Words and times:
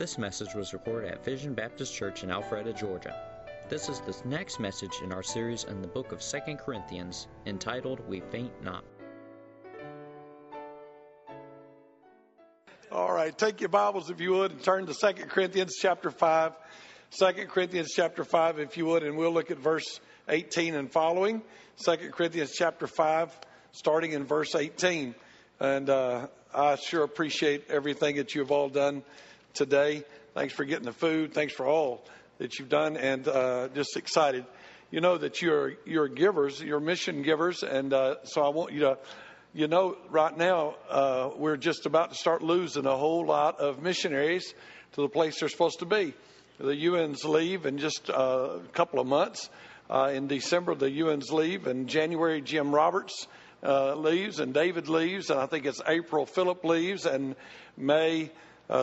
This 0.00 0.16
message 0.16 0.54
was 0.54 0.72
recorded 0.72 1.10
at 1.10 1.22
Vision 1.22 1.52
Baptist 1.52 1.94
Church 1.94 2.22
in 2.22 2.30
Alpharetta, 2.30 2.74
Georgia. 2.74 3.14
This 3.68 3.90
is 3.90 4.00
the 4.00 4.16
next 4.26 4.58
message 4.58 4.94
in 5.04 5.12
our 5.12 5.22
series 5.22 5.64
in 5.64 5.82
the 5.82 5.88
book 5.88 6.10
of 6.10 6.22
2 6.22 6.56
Corinthians 6.56 7.28
entitled 7.44 8.00
We 8.08 8.20
Faint 8.20 8.50
Not. 8.64 8.82
All 12.90 13.12
right, 13.12 13.36
take 13.36 13.60
your 13.60 13.68
Bibles 13.68 14.08
if 14.08 14.22
you 14.22 14.32
would 14.32 14.52
and 14.52 14.62
turn 14.62 14.86
to 14.86 14.94
2 14.94 15.26
Corinthians 15.26 15.76
chapter 15.78 16.10
5. 16.10 16.54
2 17.18 17.32
Corinthians 17.48 17.92
chapter 17.94 18.24
5 18.24 18.58
if 18.58 18.78
you 18.78 18.86
would 18.86 19.02
and 19.02 19.18
we'll 19.18 19.34
look 19.34 19.50
at 19.50 19.58
verse 19.58 20.00
18 20.30 20.76
and 20.76 20.90
following. 20.90 21.42
2 21.84 21.96
Corinthians 22.10 22.52
chapter 22.56 22.86
5 22.86 23.38
starting 23.72 24.12
in 24.12 24.24
verse 24.24 24.54
18. 24.54 25.14
And 25.60 25.90
uh, 25.90 26.28
I 26.54 26.76
sure 26.76 27.04
appreciate 27.04 27.66
everything 27.68 28.16
that 28.16 28.34
you've 28.34 28.50
all 28.50 28.70
done 28.70 29.02
today. 29.54 30.04
Thanks 30.34 30.54
for 30.54 30.64
getting 30.64 30.84
the 30.84 30.92
food. 30.92 31.34
Thanks 31.34 31.52
for 31.52 31.66
all 31.66 32.04
that 32.38 32.58
you've 32.58 32.68
done 32.68 32.96
and 32.96 33.26
uh, 33.26 33.68
just 33.74 33.96
excited. 33.96 34.44
You 34.90 35.00
know 35.00 35.18
that 35.18 35.42
you're, 35.42 35.74
you're 35.84 36.08
givers, 36.08 36.60
you're 36.60 36.80
mission 36.80 37.22
givers. 37.22 37.62
And 37.62 37.92
uh, 37.92 38.16
so 38.24 38.42
I 38.42 38.48
want 38.48 38.72
you 38.72 38.80
to 38.80 38.98
you 39.52 39.66
know, 39.66 39.96
right 40.10 40.36
now, 40.36 40.76
uh, 40.88 41.30
we're 41.36 41.56
just 41.56 41.84
about 41.84 42.10
to 42.10 42.14
start 42.14 42.40
losing 42.40 42.86
a 42.86 42.96
whole 42.96 43.26
lot 43.26 43.58
of 43.58 43.82
missionaries 43.82 44.54
to 44.92 45.00
the 45.00 45.08
place 45.08 45.40
they're 45.40 45.48
supposed 45.48 45.80
to 45.80 45.86
be. 45.86 46.14
The 46.58 46.86
UNs 46.88 47.24
leave 47.24 47.66
in 47.66 47.78
just 47.78 48.10
uh, 48.10 48.58
a 48.58 48.72
couple 48.72 49.00
of 49.00 49.08
months. 49.08 49.50
Uh, 49.88 50.12
in 50.14 50.28
December, 50.28 50.76
the 50.76 51.02
UNs 51.02 51.32
leave. 51.32 51.66
In 51.66 51.88
January, 51.88 52.40
Jim 52.40 52.72
Roberts 52.72 53.26
uh, 53.64 53.96
leaves, 53.96 54.38
and 54.38 54.54
David 54.54 54.88
leaves, 54.88 55.30
and 55.30 55.40
I 55.40 55.46
think 55.46 55.66
it's 55.66 55.82
April, 55.84 56.26
Philip 56.26 56.62
leaves, 56.62 57.04
and 57.04 57.34
May, 57.76 58.30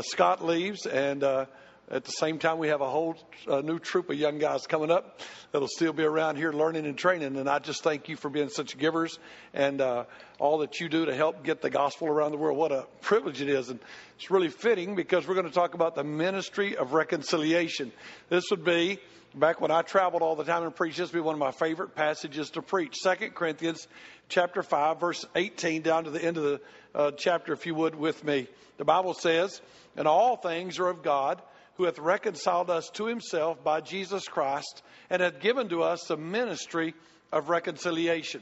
Scott 0.02 0.44
leaves, 0.44 0.86
and 0.86 1.23
uh, 1.23 1.46
at 1.90 2.04
the 2.04 2.12
same 2.12 2.38
time, 2.38 2.58
we 2.58 2.68
have 2.68 2.81
a 2.81 2.89
whole 2.89 3.16
uh, 3.48 3.61
new 3.61 3.80
troop 3.80 4.09
of 4.09 4.17
young 4.17 4.39
guys 4.39 4.67
coming 4.67 4.92
up 4.92 5.22
that'll 5.53 5.70
still 5.70 5.94
be 5.94 6.03
around 6.03 6.36
here 6.36 6.52
learning 6.52 6.86
and 6.86 6.98
training. 6.98 7.38
And 7.38 7.50
I 7.50 7.59
just 7.59 7.84
thank 7.84 8.09
you 8.09 8.17
for 8.17 8.30
being 8.30 8.50
such 8.50 8.78
givers 8.78 9.17
and 9.53 9.80
uh, 9.80 10.03
all 10.39 10.58
that 10.58 10.81
you 10.81 10.89
do 10.89 11.06
to 11.06 11.16
help 11.16 11.45
get 11.45 11.61
the 11.61 11.70
gospel 11.70 12.09
around 12.09 12.31
the 12.31 12.38
world. 12.38 12.58
What 12.58 12.73
a 12.73 12.86
privilege 13.00 13.42
it 13.42 13.48
is. 13.48 13.70
And 13.70 13.80
it's 14.17 14.30
really 14.30 14.50
fitting 14.50 14.95
because 14.95 15.26
we're 15.26 15.36
going 15.36 15.48
to 15.48 15.53
talk 15.53 15.76
about 15.76 15.95
the 15.95 16.04
ministry 16.04 16.76
of 16.76 16.92
reconciliation. 16.92 17.94
This 18.28 18.44
would 18.52 18.66
be 18.66 19.00
back 19.33 19.61
when 19.61 19.72
I 19.72 19.81
traveled 19.81 20.22
all 20.22 20.36
the 20.36 20.44
time 20.44 20.64
and 20.64 20.76
preached. 20.76 20.98
This 20.98 21.14
would 21.14 21.17
be 21.17 21.23
one 21.23 21.36
of 21.36 21.39
my 21.39 21.52
favorite 21.52 21.95
passages 21.95 22.50
to 22.52 22.61
preach. 22.61 22.95
Second 22.98 23.33
Corinthians 23.33 23.88
chapter 24.28 24.61
5, 24.61 25.00
verse 25.00 25.26
18 25.36 25.83
down 25.83 26.04
to 26.04 26.09
the 26.09 26.23
end 26.23 26.36
of 26.36 26.44
the 26.44 26.61
uh, 26.98 27.12
chapter, 27.12 27.53
if 27.53 27.66
you 27.66 27.76
would, 27.76 27.95
with 27.95 28.23
me. 28.23 28.48
The 28.78 28.86
Bible 28.86 29.14
says, 29.14 29.62
And 29.95 30.08
all 30.08 30.36
things 30.36 30.80
are 30.80 30.88
of 30.88 31.04
God 31.04 31.42
who 31.76 31.84
hath 31.84 32.00
reconciled 32.00 32.72
us 32.72 32.89
to 32.95 33.06
himself 33.06 33.64
by 33.64 33.81
Jesus 33.81 34.28
Christ 34.28 34.81
and 35.09 35.22
hath 35.22 35.39
given 35.39 35.70
to 35.70 35.84
us 35.84 36.04
the 36.06 36.17
ministry 36.17 36.95
of 37.31 37.50
reconciliation. 37.50 38.42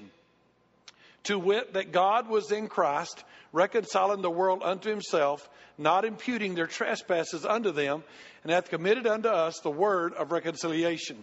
To 1.25 1.37
wit, 1.37 1.73
that 1.73 1.91
God 1.91 2.29
was 2.29 2.51
in 2.51 2.67
Christ, 2.67 3.23
reconciling 3.51 4.21
the 4.21 4.29
world 4.29 4.61
unto 4.63 4.89
himself, 4.89 5.47
not 5.77 6.05
imputing 6.05 6.55
their 6.55 6.67
trespasses 6.67 7.45
unto 7.45 7.71
them, 7.71 8.03
and 8.43 8.51
hath 8.51 8.69
committed 8.69 9.05
unto 9.05 9.27
us 9.27 9.59
the 9.59 9.71
word 9.71 10.13
of 10.13 10.31
reconciliation. 10.31 11.17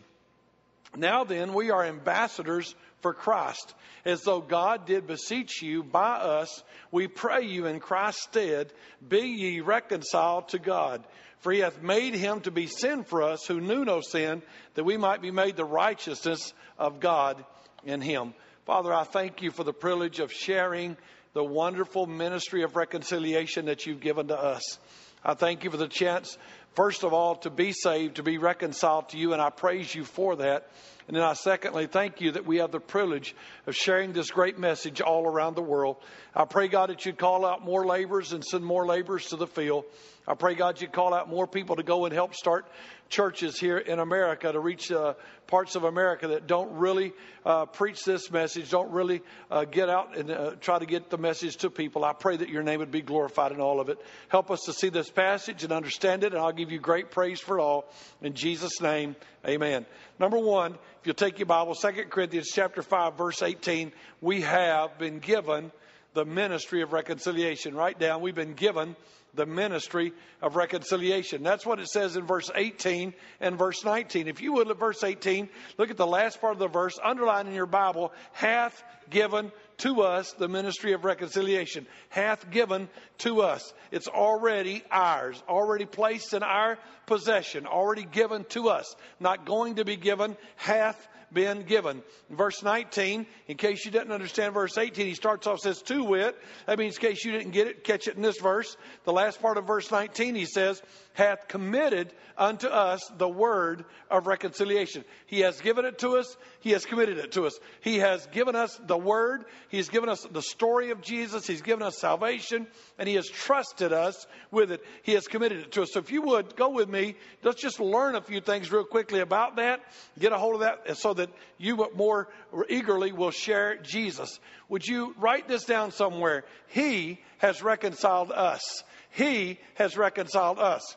Now 0.95 1.25
then, 1.25 1.55
we 1.55 1.71
are 1.71 1.85
ambassadors 1.85 2.75
for 3.03 3.13
Christ, 3.13 3.75
as 4.05 4.23
though 4.23 4.41
God 4.41 4.87
did 4.87 5.07
beseech 5.07 5.61
you 5.61 5.83
by 5.83 6.15
us. 6.15 6.63
We 6.91 7.09
pray 7.09 7.43
you 7.43 7.67
in 7.67 7.81
Christ's 7.81 8.23
stead, 8.23 8.73
be 9.07 9.21
ye 9.21 9.61
reconciled 9.61 10.49
to 10.49 10.59
God. 10.59 11.05
For 11.41 11.53
he 11.53 11.59
hath 11.59 11.83
made 11.83 12.15
him 12.15 12.41
to 12.43 12.53
be 12.53 12.69
sin 12.69 13.03
for 13.03 13.23
us 13.23 13.45
who 13.47 13.61
knew 13.61 13.85
no 13.85 14.01
sin, 14.01 14.43
that 14.75 14.85
we 14.85 14.97
might 14.97 15.21
be 15.21 15.33
made 15.33 15.57
the 15.57 15.65
righteousness 15.65 16.55
of 16.79 17.01
God 17.01 17.45
in 17.85 18.01
him. 18.01 18.33
Father, 18.65 18.95
I 18.95 19.03
thank 19.03 19.43
you 19.43 19.51
for 19.51 19.65
the 19.65 19.73
privilege 19.73 20.21
of 20.21 20.33
sharing 20.33 20.97
the 21.33 21.43
wonderful 21.43 22.07
ministry 22.07 22.63
of 22.63 22.77
reconciliation 22.77 23.67
that 23.67 23.87
you've 23.87 24.01
given 24.01 24.29
to 24.29 24.39
us. 24.39 24.79
I 25.25 25.35
thank 25.35 25.65
you 25.65 25.71
for 25.71 25.77
the 25.77 25.89
chance, 25.89 26.37
first 26.75 27.05
of 27.05 27.13
all, 27.13 27.37
to 27.37 27.51
be 27.51 27.73
saved, 27.73 28.17
to 28.17 28.23
be 28.23 28.39
reconciled 28.39 29.11
to 29.11 29.19
you, 29.19 29.33
and 29.33 29.43
I 29.43 29.51
praise 29.51 29.95
you 29.95 30.05
for 30.05 30.37
that. 30.37 30.69
And 31.09 31.17
then 31.17 31.25
I 31.25 31.33
secondly 31.33 31.87
thank 31.87 32.21
you 32.21 32.33
that 32.33 32.47
we 32.47 32.59
have 32.59 32.71
the 32.71 32.81
privilege 32.81 33.35
of 33.67 33.75
sharing 33.75 34.13
this 34.13 34.31
great 34.31 34.59
message 34.59 35.01
all 35.01 35.27
around 35.27 35.57
the 35.57 35.63
world. 35.63 35.97
I 36.35 36.45
pray, 36.45 36.69
God, 36.69 36.91
that 36.91 37.05
you'd 37.05 37.19
call 37.19 37.45
out 37.45 37.65
more 37.65 37.85
laborers 37.85 38.33
and 38.33 38.45
send 38.45 38.65
more 38.65 38.87
laborers 38.87 39.27
to 39.27 39.37
the 39.37 39.49
field. 39.49 39.85
I 40.27 40.35
pray, 40.35 40.55
God, 40.55 40.81
you'd 40.81 40.93
call 40.93 41.15
out 41.15 41.29
more 41.29 41.49
people 41.49 41.77
to 41.77 41.83
go 41.83 42.05
and 42.05 42.15
help 42.15 42.37
start 42.37 42.67
churches 43.09 43.59
here 43.59 43.77
in 43.77 43.99
America 43.99 44.53
to 44.53 44.61
reach 44.61 44.93
uh, 44.93 45.15
parts 45.49 45.75
of 45.75 45.83
America 45.83 46.29
that 46.29 46.47
don't 46.47 46.73
really 46.75 47.13
uh, 47.45 47.67
preach 47.67 48.05
this 48.05 48.31
message, 48.31 48.71
don't 48.71 48.93
really 48.93 49.21
uh, 49.51 49.65
get 49.65 49.91
out 49.91 50.17
and 50.17 50.31
uh, 50.31 50.53
try 50.61 50.79
to 50.79 50.87
get 50.87 51.11
the 51.11 51.19
message 51.19 51.57
to 51.57 51.71
people. 51.71 52.05
I 52.05 52.13
pray 52.13 52.37
that 52.37 52.49
your 52.49 52.63
name 52.63 52.79
would 52.79 52.93
be 52.93 53.03
glorified 53.03 53.51
in 53.51 53.61
all 53.61 53.81
of 53.81 53.89
it. 53.89 53.99
Help 54.29 54.51
us 54.53 54.61
to 54.67 54.73
see 54.73 54.91
this 54.91 55.11
passage 55.11 55.65
and 55.65 55.73
understand 55.73 56.23
it, 56.23 56.33
and 56.33 56.41
I'll 56.41 56.53
give 56.53 56.71
you 56.71 56.79
great 56.79 57.11
praise 57.11 57.41
for 57.41 57.59
all. 57.59 57.85
In 58.23 58.35
Jesus' 58.35 58.81
name, 58.81 59.17
amen. 59.47 59.87
Number 60.21 60.39
one, 60.39 60.73
if 60.73 61.07
you'll 61.07 61.15
take 61.15 61.41
your 61.41 61.47
Bible, 61.47 61.75
2 61.75 61.89
Corinthians 62.11 62.49
chapter 62.55 62.81
5, 62.81 63.19
verse 63.19 63.43
18, 63.43 63.91
we 64.21 64.43
have 64.43 64.99
been 64.99 65.19
given 65.19 65.73
the 66.15 66.25
ministry 66.25 66.83
of 66.83 66.93
reconciliation. 66.93 67.75
Write 67.75 67.99
down, 67.99 68.21
we've 68.21 68.35
been 68.35 68.55
given 68.55 68.97
the 69.35 69.47
ministry 69.47 70.13
of 70.43 70.57
reconciliation. 70.57 71.43
That's 71.43 71.65
what 71.65 71.81
it 71.81 71.89
says 71.89 72.17
in 72.17 72.27
verse 72.27 72.51
18 72.55 73.15
and 73.41 73.59
verse 73.59 73.83
19. 73.85 74.29
If 74.29 74.43
you 74.43 74.53
would, 74.55 74.67
look 74.67 74.77
at 74.77 74.81
verse 74.81 75.03
18, 75.03 75.49
look 75.79 75.91
at 75.91 75.97
the 75.97 76.07
last 76.07 76.41
part 76.41 76.53
of 76.53 76.59
the 76.59 76.69
verse, 76.69 76.99
underline 77.03 77.47
in 77.47 77.55
your 77.55 77.67
Bible, 77.67 78.13
hath 78.33 78.83
given 79.09 79.51
to 79.79 80.03
us 80.03 80.33
the 80.33 80.49
ministry 80.49 80.93
of 80.93 81.05
reconciliation. 81.05 81.87
Hath 82.11 82.51
given 82.51 82.89
to 83.19 83.41
us. 83.41 83.73
It's 83.91 84.09
already 84.09 84.85
ours, 84.91 85.43
already 85.49 85.87
placed 85.87 86.35
in 86.35 86.43
our 86.43 86.79
possession, 87.07 87.67
already 87.67 88.05
given 88.05 88.45
to 88.51 88.69
us. 88.69 88.95
Not 89.19 89.47
going 89.47 89.77
to 89.77 89.85
be 89.85 89.97
given, 89.97 90.37
hath 90.57 91.09
been 91.33 91.63
given. 91.63 92.03
Verse 92.31 92.63
19, 92.63 93.27
in 93.49 93.57
case 93.57 93.85
you 93.85 93.91
didn't 93.91 94.13
understand 94.13 94.55
verse 94.55 94.77
18, 94.77 95.07
he 95.07 95.15
starts 95.15 95.47
off 95.47 95.61
says 95.61 95.83
to 95.83 96.05
wit. 96.05 96.37
That 96.67 96.79
means 96.79 96.97
in 96.97 97.01
case 97.01 97.25
you 97.25 97.33
didn't 97.33 97.53
get 97.53 97.67
it, 97.67 97.85
catch 97.85 98.09
it 98.09 98.17
in 98.17 98.23
this 98.23 98.39
verse. 98.41 98.77
The 99.05 99.13
last 99.13 99.41
part 99.41 99.59
of 99.59 99.67
verse 99.67 99.91
19, 99.91 100.35
he 100.35 100.47
says, 100.47 100.83
hath 101.15 101.49
committed 101.49 102.13
unto 102.37 102.67
us 102.67 103.01
the 103.19 103.29
word 103.29 103.85
of 104.11 104.27
reconciliation. 104.27 105.05
He 105.27 105.41
has 105.41 105.61
given 105.61 105.85
it 105.85 105.99
to 105.99 106.17
us. 106.17 106.37
He 106.61 106.71
has 106.71 106.87
committed 106.87 107.19
it 107.19 107.33
to 107.33 107.47
us. 107.47 107.59
He 107.81 107.99
has 107.99 108.27
given 108.29 108.57
us 108.57 108.79
the 108.87 108.97
word. 108.97 109.45
He's 109.69 109.89
given 109.89 110.09
us 110.09 110.27
the 110.31 110.43
story 110.43 110.91
of 110.91 111.03
Jesus. 111.03 111.47
He's 111.47 111.63
given 111.63 111.83
us 111.83 111.99
salvation 111.99 112.67
and 112.99 113.09
he 113.09 113.17
has 113.17 113.29
trusted 113.29 113.93
us 113.93 114.27
with 114.51 114.73
it. 114.73 114.83
He 115.03 115.13
has 115.13 115.27
committed 115.27 115.59
it 115.61 115.73
to 115.73 115.83
us. 115.83 115.93
So 115.93 116.01
if 116.01 116.11
you 116.11 116.23
would 116.23 116.57
go 116.57 116.71
with 116.71 116.89
me, 116.89 117.17
let's 117.43 117.61
just 117.61 117.81
learn 117.81 118.15
a 118.15 118.23
few 118.23 118.41
things 118.41 118.73
real 118.73 118.85
quickly 118.85 119.21
about 119.21 119.57
that. 119.57 119.81
Get 120.19 120.33
a 120.33 120.39
hold 120.39 120.55
of 120.55 120.61
that 120.61 120.97
so 120.97 121.15
that 121.15 121.31
you 121.59 121.89
more 121.95 122.29
eagerly 122.69 123.13
will 123.13 123.31
share 123.31 123.77
Jesus. 123.77 124.39
Would 124.69 124.87
you 124.87 125.15
write 125.19 125.49
this 125.49 125.65
down 125.65 125.91
somewhere? 125.91 126.45
He 126.69 127.21
has 127.43 127.63
reconciled 127.63 128.31
us. 128.31 128.85
He 129.11 129.59
has 129.75 129.97
reconciled 129.97 130.59
us. 130.59 130.97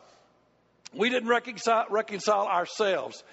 We 0.94 1.10
didn't 1.10 1.28
reconcile, 1.28 1.86
reconcile 1.90 2.48
ourselves. 2.48 3.24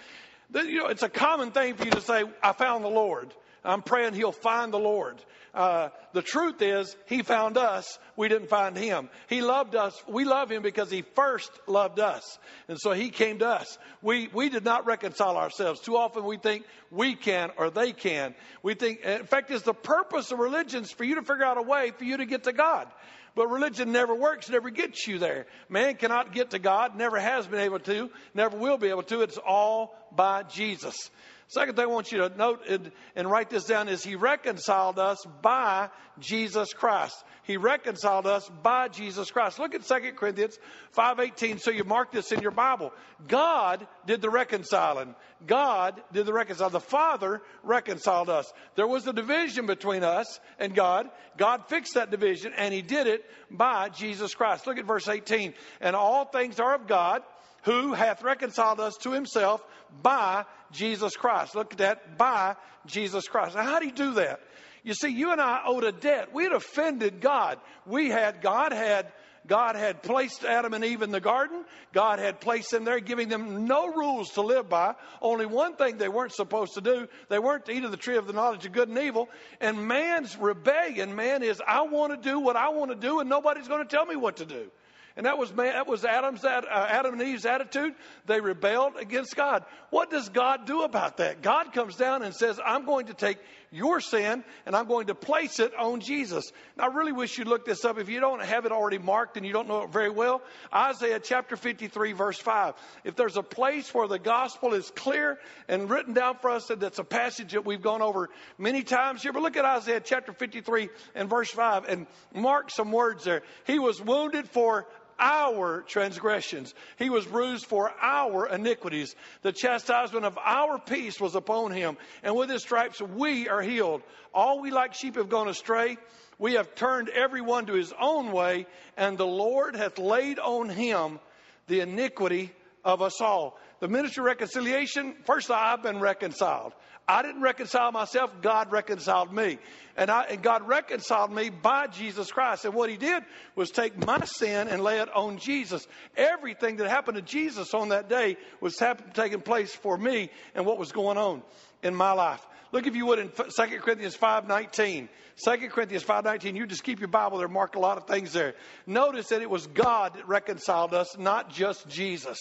You 0.53 0.79
know, 0.79 0.87
it's 0.87 1.05
a 1.05 1.09
common 1.09 1.53
thing 1.53 1.75
for 1.75 1.85
you 1.85 1.93
to 1.93 2.01
say, 2.01 2.25
I 2.43 2.53
found 2.53 2.85
the 2.85 2.89
Lord. 2.89 3.33
I'm 3.65 3.83
praying 3.83 4.15
he'll 4.15 4.33
find 4.33 4.73
the 4.73 4.79
Lord. 4.79 5.17
Uh, 5.55 5.91
the 6.15 6.23
truth 6.23 6.63
is, 6.63 6.97
he 7.07 7.23
found 7.23 7.59
us. 7.59 7.99
We 8.17 8.29
didn't 8.29 8.49
find 8.49 8.77
him. 8.77 9.11
He 9.29 9.43
loved 9.43 9.75
us. 9.75 10.03
We 10.09 10.25
love 10.25 10.51
him 10.51 10.63
because 10.63 10.91
he 10.91 11.03
first 11.03 11.51
loved 11.67 12.01
us. 12.01 12.39
And 12.69 12.79
so 12.81 12.93
he 12.93 13.11
came 13.11 13.39
to 13.41 13.49
us. 13.49 13.79
We, 14.01 14.29
we 14.33 14.49
did 14.49 14.65
not 14.65 14.87
reconcile 14.87 15.37
ourselves. 15.37 15.81
Too 15.81 15.97
often 15.97 16.25
we 16.25 16.39
think 16.39 16.65
we 16.91 17.15
can 17.15 17.51
or 17.59 17.69
they 17.71 17.93
can. 17.93 18.35
We 18.63 18.75
think, 18.75 19.01
in 19.01 19.27
fact, 19.27 19.51
it's 19.51 19.63
the 19.63 19.75
purpose 19.75 20.33
of 20.33 20.39
religion 20.39 20.85
is 20.85 20.91
for 20.91 21.05
you 21.05 21.17
to 21.17 21.23
figure 21.23 21.45
out 21.45 21.59
a 21.59 21.63
way 21.63 21.93
for 21.97 22.05
you 22.05 22.17
to 22.17 22.25
get 22.25 22.45
to 22.45 22.53
God. 22.53 22.89
But 23.35 23.49
religion 23.49 23.93
never 23.93 24.15
works, 24.15 24.51
never 24.51 24.71
gets 24.71 25.07
you 25.07 25.19
there. 25.19 25.47
Man 25.69 25.95
cannot 25.97 26.33
get 26.33 26.51
to 26.51 26.59
God, 26.59 26.97
never 26.97 27.19
has 27.19 27.47
been 27.47 27.61
able 27.61 27.79
to, 27.81 28.11
never 28.35 28.57
will 28.57 28.77
be 28.77 28.89
able 28.89 29.05
to. 29.05 29.23
It's 29.23 29.39
all 29.39 29.95
by 30.15 30.43
Jesus. 30.43 31.11
Second 31.53 31.77
thing 31.77 31.83
I 31.83 31.89
want 31.89 32.11
you 32.11 32.27
to 32.27 32.35
note 32.35 32.67
and 33.15 33.31
write 33.31 33.51
this 33.51 33.65
down 33.65 33.91
is 33.91 34.03
He 34.03 34.17
reconciled 34.17 34.99
us 34.99 35.23
by 35.43 35.91
Jesus 36.19 36.73
Christ. 36.73 37.23
He 37.43 37.59
reconciled 37.59 38.27
us 38.27 38.51
by 38.63 38.89
Jesus 38.89 39.31
Christ. 39.31 39.59
Look 39.59 39.75
at 39.75 39.85
2 39.85 40.13
Corinthians 40.17 40.59
5.18 40.97 41.61
so 41.61 41.71
you 41.71 41.85
mark 41.85 42.11
this 42.11 42.33
in 42.33 42.41
your 42.41 42.53
Bible. 42.53 42.91
God 43.29 43.87
did 44.07 44.23
the 44.23 44.31
reconciling. 44.31 45.15
God 45.47 46.01
did 46.11 46.25
the 46.25 46.33
reconciling. 46.33 46.73
The 46.73 46.81
Father 46.81 47.43
reconciled 47.63 48.31
us. 48.31 48.51
There 48.75 48.87
was 48.87 49.07
a 49.07 49.13
division 49.13 49.67
between 49.67 50.05
us 50.05 50.41
and 50.59 50.75
God. 50.75 51.11
God 51.37 51.69
fixed 51.69 51.97
that 51.97 52.11
division 52.11 52.55
and 52.57 52.73
He 52.73 52.81
did 52.81 53.07
it 53.07 53.27
by 53.51 53.91
Jesus 53.91 54.35
Christ. 54.35 54.67
Look 54.67 54.79
at 54.79 54.87
verse 54.87 55.07
18. 55.07 55.53
And 55.83 55.95
all 55.95 56.25
things 56.25 56.59
are 56.61 56.77
of 56.77 56.87
God 56.87 57.21
who 57.63 57.93
hath 57.93 58.23
reconciled 58.23 58.81
us 58.81 58.97
to 58.99 59.13
himself 59.13 59.65
by 60.03 60.45
Jesus 60.73 61.17
Christ. 61.17 61.55
Look 61.55 61.73
at 61.73 61.79
that, 61.79 62.19
by 62.19 62.57
Jesus 62.87 63.27
Christ. 63.29 63.55
Now, 63.55 63.63
how 63.63 63.79
do 63.79 63.87
you 63.87 63.93
do 63.93 64.15
that? 64.15 64.41
You 64.85 64.95
see, 64.95 65.09
you 65.09 65.31
and 65.31 65.41
I 65.41 65.63
owed 65.67 65.85
a 65.85 65.93
debt. 65.93 66.35
We 66.35 66.43
had 66.45 66.53
offended 66.53 67.21
God. 67.21 67.59
We 67.87 68.09
had, 68.09 68.43
God 68.43 68.73
had, 68.73 69.13
God 69.47 69.77
had 69.77 70.03
placed 70.03 70.45
Adam 70.45 70.75
and 70.75 70.85
Eve 70.85 71.03
in 71.03 71.13
the 71.13 71.21
garden. 71.21 71.65
God 71.93 72.19
had 72.19 72.41
placed 72.41 72.73
them 72.73 72.85
there, 72.85 72.99
giving 72.99 73.29
them 73.29 73.67
no 73.67 73.87
rules 73.87 74.31
to 74.31 74.43
live 74.43 74.69
by. 74.69 74.95
Only 75.21 75.47
one 75.47 75.77
thing 75.77 75.99
they 75.99 76.09
weren't 76.09 76.33
supposed 76.33 76.75
to 76.75 76.81
do. 76.81 77.07
They 77.29 77.39
weren't 77.39 77.67
to 77.67 77.73
eat 77.73 77.85
of 77.85 77.93
the 77.93 77.97
tree 77.97 78.17
of 78.17 78.27
the 78.27 78.33
knowledge 78.33 78.67
of 78.67 78.73
good 78.73 78.89
and 78.89 78.99
evil. 78.99 79.29
And 79.61 79.87
man's 79.87 80.37
rebellion, 80.37 81.15
man, 81.15 81.45
is 81.45 81.63
I 81.65 81.83
want 81.83 82.21
to 82.21 82.31
do 82.31 82.41
what 82.41 82.57
I 82.57 82.71
want 82.71 82.91
to 82.91 82.97
do 82.97 83.21
and 83.21 83.31
nobody's 83.31 83.69
going 83.69 83.87
to 83.87 83.89
tell 83.89 84.05
me 84.05 84.17
what 84.17 84.39
to 84.39 84.45
do. 84.45 84.69
And 85.17 85.27
that 85.27 85.37
was, 85.39 85.53
that 85.53 85.87
was 85.87 86.05
Adam's, 86.05 86.45
uh, 86.45 86.63
Adam 86.71 87.15
and 87.15 87.23
Eve's 87.23 87.45
attitude. 87.45 87.95
They 88.27 88.41
rebelled 88.41 88.97
against 88.97 89.37
God. 89.37 89.65
What 89.91 90.11
does 90.11 90.29
God 90.29 90.67
do 90.67 90.83
about 90.83 91.19
that? 91.19 91.43
God 91.43 91.73
comes 91.73 91.97
down 91.97 92.23
and 92.23 92.35
says, 92.35 92.59
I'm 92.65 92.87
going 92.87 93.07
to 93.07 93.15
take 93.15 93.39
your 93.73 94.01
sin 94.01 94.45
and 94.67 94.77
I'm 94.77 94.87
going 94.87 95.07
to 95.09 95.15
place 95.15 95.59
it 95.59 95.73
on 95.75 96.01
Jesus. 96.01 96.53
Now, 96.77 96.85
I 96.85 96.95
really 96.95 97.13
wish 97.13 97.37
you'd 97.39 97.49
look 97.49 97.65
this 97.65 97.85
up. 97.85 97.99
If 97.99 98.09
you 98.09 98.21
don't 98.21 98.43
have 98.43 98.67
it 98.67 98.73
already 98.73 98.99
marked 98.99 99.37
and 99.37 99.45
you 99.45 99.53
don't 99.53 99.67
know 99.67 99.83
it 99.83 99.91
very 99.91 100.11
well, 100.11 100.43
Isaiah 100.73 101.19
chapter 101.19 101.57
53, 101.57 102.13
verse 102.13 102.39
5. 102.39 102.75
If 103.05 103.17
there's 103.17 103.37
a 103.37 103.43
place 103.43 103.93
where 103.93 104.07
the 104.07 104.19
gospel 104.19 104.75
is 104.75 104.91
clear 104.91 105.39
and 105.69 105.91
written 105.91 106.15
down 106.15 106.37
for 106.41 106.51
us, 106.51 106.71
and 106.71 106.81
that's 106.81 106.99
a 106.99 107.05
passage 107.05 107.53
that 107.53 107.65
we've 107.65 107.83
gone 107.83 108.03
over 108.03 108.29
many 108.59 108.83
times 108.83 109.23
here, 109.23 109.33
but 109.33 109.43
look 109.43 109.57
at 109.57 109.65
Isaiah 109.65 110.01
chapter 110.01 110.33
53 110.33 110.91
and 111.15 111.29
verse 111.29 111.51
5 111.51 111.87
and 111.89 112.07
mark 112.35 112.71
some 112.71 112.93
words 112.93 113.25
there. 113.25 113.43
He 113.67 113.79
was 113.79 114.01
wounded 114.01 114.49
for 114.49 114.87
our 115.23 115.83
transgressions. 115.83 116.75
He 116.99 117.09
was 117.09 117.25
bruised 117.25 117.67
for 117.67 117.93
our 118.03 118.49
iniquities. 118.49 119.15
The 119.43 119.53
chastisement 119.53 120.25
of 120.25 120.37
our 120.37 120.79
peace 120.79 121.21
was 121.21 121.37
upon 121.37 121.71
him, 121.71 121.97
and 122.25 122.35
with 122.35 122.51
his 122.51 122.63
stripes 122.63 123.01
we 123.01 123.49
are 123.49 123.63
healed. 123.63 124.03
All 124.35 124.61
we 124.61 124.71
like 124.73 124.95
sheep 124.95 125.15
have 125.15 125.29
gone 125.29 125.49
astray. 125.49 125.97
We 126.39 126.55
have 126.55 126.75
turned 126.75 127.09
everyone 127.09 127.67
to 127.67 127.75
his 127.75 127.93
own 127.99 128.33
way, 128.33 128.67
and 128.97 129.17
the 129.17 129.27
Lord 129.27 129.77
hath 129.77 129.99
laid 129.99 130.41
on 130.41 130.69
him 130.69 131.21
the 131.69 131.81
iniquity 131.81 132.53
of 132.85 133.01
us 133.01 133.21
all. 133.21 133.59
The 133.79 133.89
ministry 133.89 134.23
of 134.23 134.27
reconciliation, 134.27 135.15
first 135.25 135.51
I've 135.51 135.83
been 135.83 136.01
reconciled. 136.01 136.73
I 137.07 137.23
didn't 137.23 137.43
reconcile 137.43 137.91
myself, 137.93 138.31
God 138.41 138.71
reconciled 138.73 139.33
me. 139.33 139.59
And, 139.97 140.11
I, 140.11 140.23
and 140.25 140.43
God 140.43 140.67
reconciled 140.67 141.33
me 141.33 141.51
by 141.51 141.87
Jesus 141.89 142.31
Christ. 142.31 142.65
And 142.65 142.75
what 142.75 142.89
He 142.89 142.97
did 142.97 143.25
was 143.55 143.71
take 143.71 144.07
my 144.07 144.25
sin 144.25 144.69
and 144.69 144.83
lay 144.83 145.01
it 145.01 145.15
on 145.15 145.39
Jesus. 145.39 145.87
Everything 146.17 146.77
that 146.77 146.89
happened 146.89 147.17
to 147.17 147.23
Jesus 147.23 147.75
on 147.75 147.91
that 147.91 148.09
day 148.09 148.37
was 148.61 148.79
happen, 148.79 149.11
taking 149.13 149.41
place 149.41 149.75
for 149.75 149.97
me 149.99 150.31
and 150.55 150.65
what 150.65 150.79
was 150.79 150.93
going 150.93 151.19
on 151.19 151.43
in 151.83 151.95
my 151.95 152.13
life. 152.13 152.47
Look 152.73 152.87
if 152.87 152.97
you 152.97 153.05
would 153.07 153.19
in 153.19 153.29
2 153.29 153.45
Corinthians 153.81 154.17
5.19. 154.17 155.09
2 155.45 155.69
Corinthians 155.69 156.05
5.19, 156.05 156.57
you 156.57 156.67
just 156.67 156.85
keep 156.85 157.01
your 157.01 157.09
Bible 157.09 157.39
there, 157.39 157.49
mark 157.49 157.77
a 157.77 157.79
lot 157.79 157.99
of 157.99 158.07
things 158.07 158.33
there. 158.33 158.55
Notice 158.87 159.29
that 159.29 159.43
it 159.43 159.51
was 159.51 159.67
God 159.67 160.15
that 160.15 160.27
reconciled 160.27 160.95
us, 160.95 161.17
not 161.19 161.51
just 161.51 161.89
Jesus. 161.89 162.39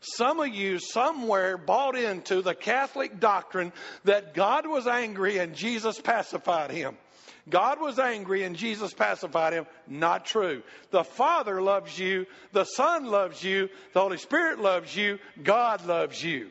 Some 0.00 0.40
of 0.40 0.48
you 0.48 0.78
somewhere 0.78 1.56
bought 1.56 1.96
into 1.96 2.42
the 2.42 2.54
Catholic 2.54 3.18
doctrine 3.20 3.72
that 4.04 4.34
God 4.34 4.66
was 4.68 4.86
angry 4.86 5.38
and 5.38 5.54
Jesus 5.54 6.00
pacified 6.00 6.70
him. 6.70 6.96
God 7.48 7.80
was 7.80 7.98
angry 7.98 8.44
and 8.44 8.54
Jesus 8.54 8.92
pacified 8.92 9.52
him. 9.52 9.66
Not 9.88 10.26
true. 10.26 10.62
The 10.90 11.02
Father 11.02 11.60
loves 11.60 11.98
you. 11.98 12.26
The 12.52 12.64
Son 12.64 13.06
loves 13.06 13.42
you. 13.42 13.68
The 13.94 14.00
Holy 14.00 14.18
Spirit 14.18 14.60
loves 14.60 14.94
you. 14.94 15.18
God 15.42 15.84
loves 15.86 16.22
you. 16.22 16.50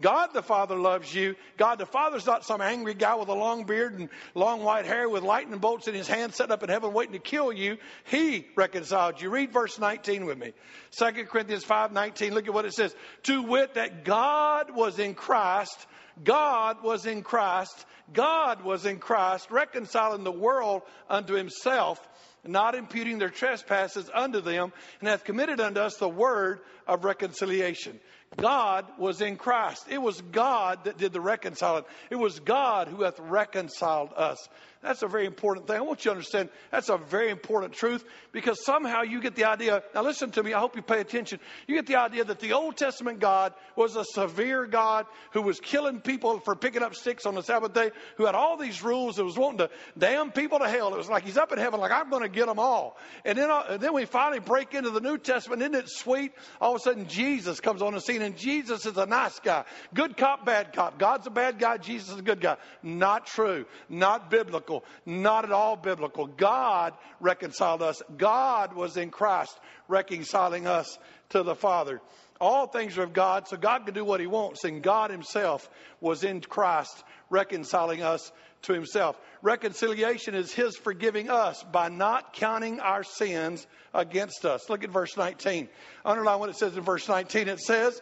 God 0.00 0.28
the 0.32 0.42
Father 0.42 0.76
loves 0.76 1.12
you. 1.12 1.34
God 1.56 1.78
the 1.78 1.86
Father's 1.86 2.26
not 2.26 2.44
some 2.44 2.60
angry 2.60 2.94
guy 2.94 3.16
with 3.16 3.28
a 3.28 3.34
long 3.34 3.64
beard 3.64 3.98
and 3.98 4.08
long 4.34 4.62
white 4.62 4.86
hair 4.86 5.08
with 5.08 5.24
lightning 5.24 5.58
bolts 5.58 5.88
in 5.88 5.94
his 5.94 6.06
hand 6.06 6.34
set 6.34 6.52
up 6.52 6.62
in 6.62 6.68
heaven 6.68 6.92
waiting 6.92 7.14
to 7.14 7.18
kill 7.18 7.52
you. 7.52 7.78
He 8.04 8.46
reconciled 8.54 9.20
you. 9.20 9.28
Read 9.28 9.52
verse 9.52 9.78
19 9.78 10.24
with 10.24 10.38
me. 10.38 10.52
2 10.92 11.24
Corinthians 11.24 11.64
5 11.64 11.92
19. 11.92 12.32
Look 12.32 12.46
at 12.46 12.54
what 12.54 12.64
it 12.64 12.74
says. 12.74 12.94
To 13.24 13.42
wit, 13.42 13.74
that 13.74 14.04
God 14.04 14.74
was 14.74 14.98
in 15.00 15.14
Christ. 15.14 15.86
God 16.22 16.82
was 16.82 17.06
in 17.06 17.22
Christ. 17.22 17.84
God 18.12 18.62
was 18.62 18.86
in 18.86 18.98
Christ, 18.98 19.50
reconciling 19.50 20.24
the 20.24 20.32
world 20.32 20.82
unto 21.10 21.34
himself 21.34 22.00
not 22.48 22.74
imputing 22.74 23.18
their 23.18 23.30
trespasses 23.30 24.10
unto 24.12 24.40
them, 24.40 24.72
and 25.00 25.08
hath 25.08 25.24
committed 25.24 25.60
unto 25.60 25.80
us 25.80 25.96
the 25.96 26.08
word 26.08 26.60
of 26.86 27.04
reconciliation. 27.04 27.98
God 28.36 28.86
was 28.98 29.20
in 29.20 29.36
Christ. 29.36 29.86
It 29.90 30.00
was 30.00 30.20
God 30.20 30.84
that 30.84 30.98
did 30.98 31.12
the 31.12 31.20
reconciling. 31.20 31.84
It 32.10 32.16
was 32.16 32.38
God 32.40 32.88
who 32.88 33.02
hath 33.02 33.18
reconciled 33.18 34.10
us. 34.14 34.48
That's 34.80 35.02
a 35.02 35.08
very 35.08 35.26
important 35.26 35.66
thing. 35.66 35.76
I 35.76 35.80
want 35.80 36.04
you 36.04 36.10
to 36.10 36.16
understand 36.16 36.50
that's 36.70 36.88
a 36.88 36.98
very 36.98 37.30
important 37.30 37.72
truth 37.72 38.04
because 38.30 38.64
somehow 38.64 39.02
you 39.02 39.20
get 39.20 39.34
the 39.34 39.46
idea. 39.46 39.82
Now, 39.92 40.02
listen 40.02 40.30
to 40.32 40.42
me. 40.42 40.54
I 40.54 40.60
hope 40.60 40.76
you 40.76 40.82
pay 40.82 41.00
attention. 41.00 41.40
You 41.66 41.74
get 41.74 41.86
the 41.86 41.96
idea 41.96 42.24
that 42.24 42.38
the 42.38 42.52
Old 42.52 42.76
Testament 42.76 43.18
God 43.18 43.54
was 43.74 43.96
a 43.96 44.04
severe 44.04 44.66
God 44.66 45.06
who 45.32 45.42
was 45.42 45.58
killing 45.58 46.00
people 46.00 46.38
for 46.38 46.54
picking 46.54 46.84
up 46.84 46.94
sticks 46.94 47.26
on 47.26 47.34
the 47.34 47.42
Sabbath 47.42 47.74
day, 47.74 47.90
who 48.18 48.26
had 48.26 48.36
all 48.36 48.56
these 48.56 48.80
rules 48.80 49.16
that 49.16 49.24
was 49.24 49.36
wanting 49.36 49.58
to 49.58 49.70
damn 49.98 50.30
people 50.30 50.60
to 50.60 50.68
hell. 50.68 50.94
It 50.94 50.98
was 50.98 51.08
like 51.08 51.24
he's 51.24 51.36
up 51.36 51.50
in 51.50 51.58
heaven, 51.58 51.80
like, 51.80 51.90
I'm 51.90 52.08
going 52.08 52.22
to 52.22 52.28
get 52.28 52.46
them 52.46 52.60
all. 52.60 52.96
And 53.24 53.36
then, 53.36 53.50
uh, 53.50 53.64
and 53.70 53.80
then 53.80 53.94
we 53.94 54.04
finally 54.04 54.38
break 54.38 54.74
into 54.74 54.90
the 54.90 55.00
New 55.00 55.18
Testament. 55.18 55.60
Isn't 55.60 55.74
it 55.74 55.88
sweet? 55.88 56.32
All 56.60 56.76
of 56.76 56.80
a 56.80 56.84
sudden, 56.84 57.08
Jesus 57.08 57.58
comes 57.58 57.82
on 57.82 57.94
the 57.94 58.00
scene, 58.00 58.17
and 58.22 58.36
Jesus 58.36 58.86
is 58.86 58.96
a 58.96 59.06
nice 59.06 59.38
guy. 59.40 59.64
Good 59.94 60.16
cop, 60.16 60.44
bad 60.44 60.72
cop. 60.72 60.98
God's 60.98 61.26
a 61.26 61.30
bad 61.30 61.58
guy, 61.58 61.78
Jesus 61.78 62.10
is 62.10 62.18
a 62.18 62.22
good 62.22 62.40
guy. 62.40 62.56
Not 62.82 63.26
true. 63.26 63.64
Not 63.88 64.30
biblical 64.30 64.84
not 65.08 65.44
at 65.44 65.52
all 65.52 65.76
biblical. 65.76 66.26
God 66.26 66.94
reconciled 67.20 67.82
us. 67.82 68.02
God 68.16 68.74
was 68.74 68.96
in 68.96 69.10
Christ 69.10 69.58
reconciling 69.88 70.66
us 70.66 70.98
to 71.30 71.42
the 71.42 71.54
Father. 71.54 72.00
All 72.40 72.68
things 72.68 72.96
are 72.98 73.02
of 73.02 73.12
God, 73.12 73.48
so 73.48 73.56
God 73.56 73.84
can 73.84 73.94
do 73.94 74.04
what 74.04 74.20
He 74.20 74.26
wants, 74.26 74.64
and 74.64 74.82
God 74.82 75.10
Himself 75.10 75.68
was 76.00 76.22
in 76.22 76.40
Christ 76.40 77.02
reconciling 77.30 78.02
us 78.02 78.30
to 78.62 78.72
Himself. 78.72 79.18
Reconciliation 79.42 80.34
is 80.34 80.52
His 80.52 80.76
forgiving 80.76 81.30
us 81.30 81.64
by 81.72 81.88
not 81.88 82.32
counting 82.32 82.80
our 82.80 83.04
sins 83.04 83.66
against 83.94 84.44
us. 84.44 84.68
Look 84.68 84.84
at 84.84 84.90
verse 84.90 85.16
19. 85.16 85.68
Underline 86.04 86.38
what 86.38 86.50
it 86.50 86.56
says 86.56 86.76
in 86.76 86.82
verse 86.82 87.08
19. 87.08 87.48
It 87.48 87.60
says, 87.60 88.00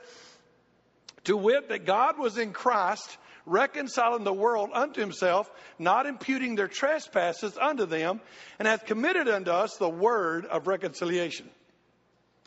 To 1.24 1.36
wit, 1.36 1.68
that 1.68 1.86
God 1.86 2.18
was 2.18 2.38
in 2.38 2.52
Christ 2.52 3.18
reconciling 3.46 4.24
the 4.24 4.32
world 4.32 4.70
unto 4.74 5.00
himself, 5.00 5.50
not 5.78 6.06
imputing 6.06 6.56
their 6.56 6.68
trespasses 6.68 7.56
unto 7.56 7.86
them, 7.86 8.20
and 8.58 8.66
hath 8.66 8.84
committed 8.84 9.28
unto 9.28 9.52
us 9.52 9.76
the 9.76 9.88
word 9.88 10.44
of 10.46 10.66
reconciliation. 10.66 11.48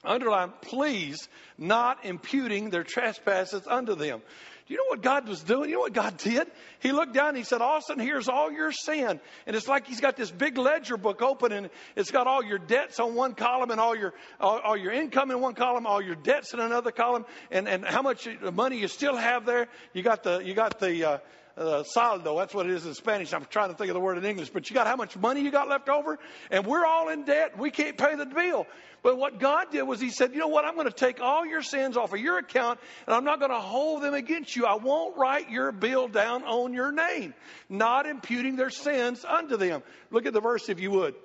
Underline, 0.03 0.53
please, 0.62 1.27
not 1.57 2.05
imputing 2.05 2.69
their 2.69 2.83
trespasses 2.83 3.63
unto 3.67 3.95
them. 3.95 4.22
Do 4.69 4.75
you 4.75 4.81
know 4.81 4.89
what 4.89 5.01
God 5.01 5.27
was 5.27 5.41
doing? 5.41 5.71
You 5.71 5.77
know 5.77 5.81
what 5.81 5.93
God 5.93 6.15
did? 6.17 6.47
He 6.79 6.91
looked 6.91 7.15
down 7.15 7.29
and 7.29 7.38
he 7.38 7.43
said, 7.43 7.59
Austin, 7.59 7.97
here's 7.97 8.29
all 8.29 8.51
your 8.51 8.71
sin. 8.71 9.19
And 9.47 9.55
it's 9.55 9.67
like 9.67 9.88
he's 9.88 9.99
got 9.99 10.15
this 10.15 10.29
big 10.29 10.59
ledger 10.59 10.95
book 10.95 11.23
open 11.23 11.51
and 11.51 11.71
it's 11.95 12.11
got 12.11 12.27
all 12.27 12.43
your 12.43 12.59
debts 12.59 12.99
on 12.99 13.15
one 13.15 13.33
column 13.33 13.71
and 13.71 13.79
all 13.79 13.95
your, 13.95 14.13
all, 14.39 14.59
all 14.59 14.77
your 14.77 14.91
income 14.91 15.31
in 15.31 15.41
one 15.41 15.55
column, 15.55 15.88
all 15.88 16.03
your 16.03 16.13
debts 16.13 16.53
in 16.53 16.59
another 16.59 16.91
column, 16.91 17.25
and, 17.49 17.67
and 17.67 17.83
how 17.83 18.03
much 18.03 18.29
money 18.53 18.77
you 18.77 18.88
still 18.88 19.15
have 19.15 19.43
there. 19.43 19.69
You 19.93 20.03
got 20.03 20.21
the, 20.21 20.38
you 20.38 20.53
got 20.53 20.79
the, 20.79 21.03
uh, 21.03 21.17
uh, 21.59 21.83
saldo. 21.83 22.37
That's 22.37 22.53
what 22.53 22.65
it 22.65 22.71
is 22.71 22.85
in 22.85 22.93
Spanish. 22.93 23.33
I'm 23.33 23.45
trying 23.45 23.69
to 23.69 23.75
think 23.75 23.89
of 23.89 23.93
the 23.93 23.99
word 23.99 24.17
in 24.17 24.25
English. 24.25 24.49
But 24.49 24.69
you 24.69 24.73
got 24.73 24.87
how 24.87 24.95
much 24.95 25.17
money 25.17 25.41
you 25.41 25.51
got 25.51 25.67
left 25.67 25.89
over? 25.89 26.17
And 26.49 26.65
we're 26.65 26.85
all 26.85 27.09
in 27.09 27.25
debt. 27.25 27.57
We 27.59 27.69
can't 27.69 27.97
pay 27.97 28.15
the 28.15 28.25
bill. 28.25 28.65
But 29.03 29.17
what 29.17 29.39
God 29.39 29.71
did 29.71 29.83
was 29.83 29.99
He 29.99 30.09
said, 30.09 30.33
you 30.33 30.39
know 30.39 30.47
what? 30.47 30.65
I'm 30.65 30.75
going 30.75 30.87
to 30.87 30.93
take 30.93 31.19
all 31.21 31.45
your 31.45 31.61
sins 31.61 31.97
off 31.97 32.13
of 32.13 32.19
your 32.19 32.37
account 32.37 32.79
and 33.05 33.15
I'm 33.15 33.25
not 33.25 33.39
going 33.39 33.51
to 33.51 33.59
hold 33.59 34.01
them 34.01 34.13
against 34.13 34.55
you. 34.55 34.65
I 34.65 34.75
won't 34.75 35.17
write 35.17 35.49
your 35.49 35.71
bill 35.71 36.07
down 36.07 36.43
on 36.43 36.73
your 36.73 36.91
name, 36.91 37.33
not 37.67 38.05
imputing 38.05 38.55
their 38.55 38.69
sins 38.69 39.25
unto 39.27 39.57
them. 39.57 39.83
Look 40.11 40.25
at 40.25 40.33
the 40.33 40.41
verse 40.41 40.69
if 40.69 40.79
you 40.79 40.91
would. 40.91 41.15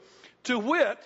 To 0.44 0.58
wit, 0.58 0.98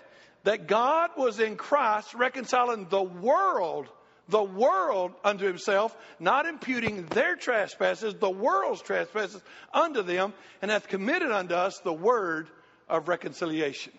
that 0.44 0.66
God 0.66 1.10
was 1.16 1.38
in 1.40 1.56
Christ 1.56 2.14
reconciling 2.14 2.86
the 2.88 3.02
world 3.02 3.88
the 4.28 4.42
world 4.42 5.12
unto 5.24 5.46
himself, 5.46 5.96
not 6.20 6.46
imputing 6.46 7.06
their 7.06 7.36
trespasses, 7.36 8.14
the 8.14 8.30
world's 8.30 8.82
trespasses, 8.82 9.40
unto 9.72 10.02
them, 10.02 10.32
and 10.60 10.70
hath 10.70 10.88
committed 10.88 11.30
unto 11.30 11.54
us 11.54 11.78
the 11.80 11.92
word 11.92 12.48
of 12.88 13.08
reconciliation. 13.08 13.92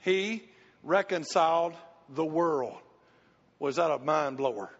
He 0.00 0.42
reconciled 0.82 1.74
the 2.10 2.24
world. 2.24 2.76
Was 3.58 3.76
that 3.76 3.90
a 3.90 3.98
mind 3.98 4.36
blower? 4.36 4.70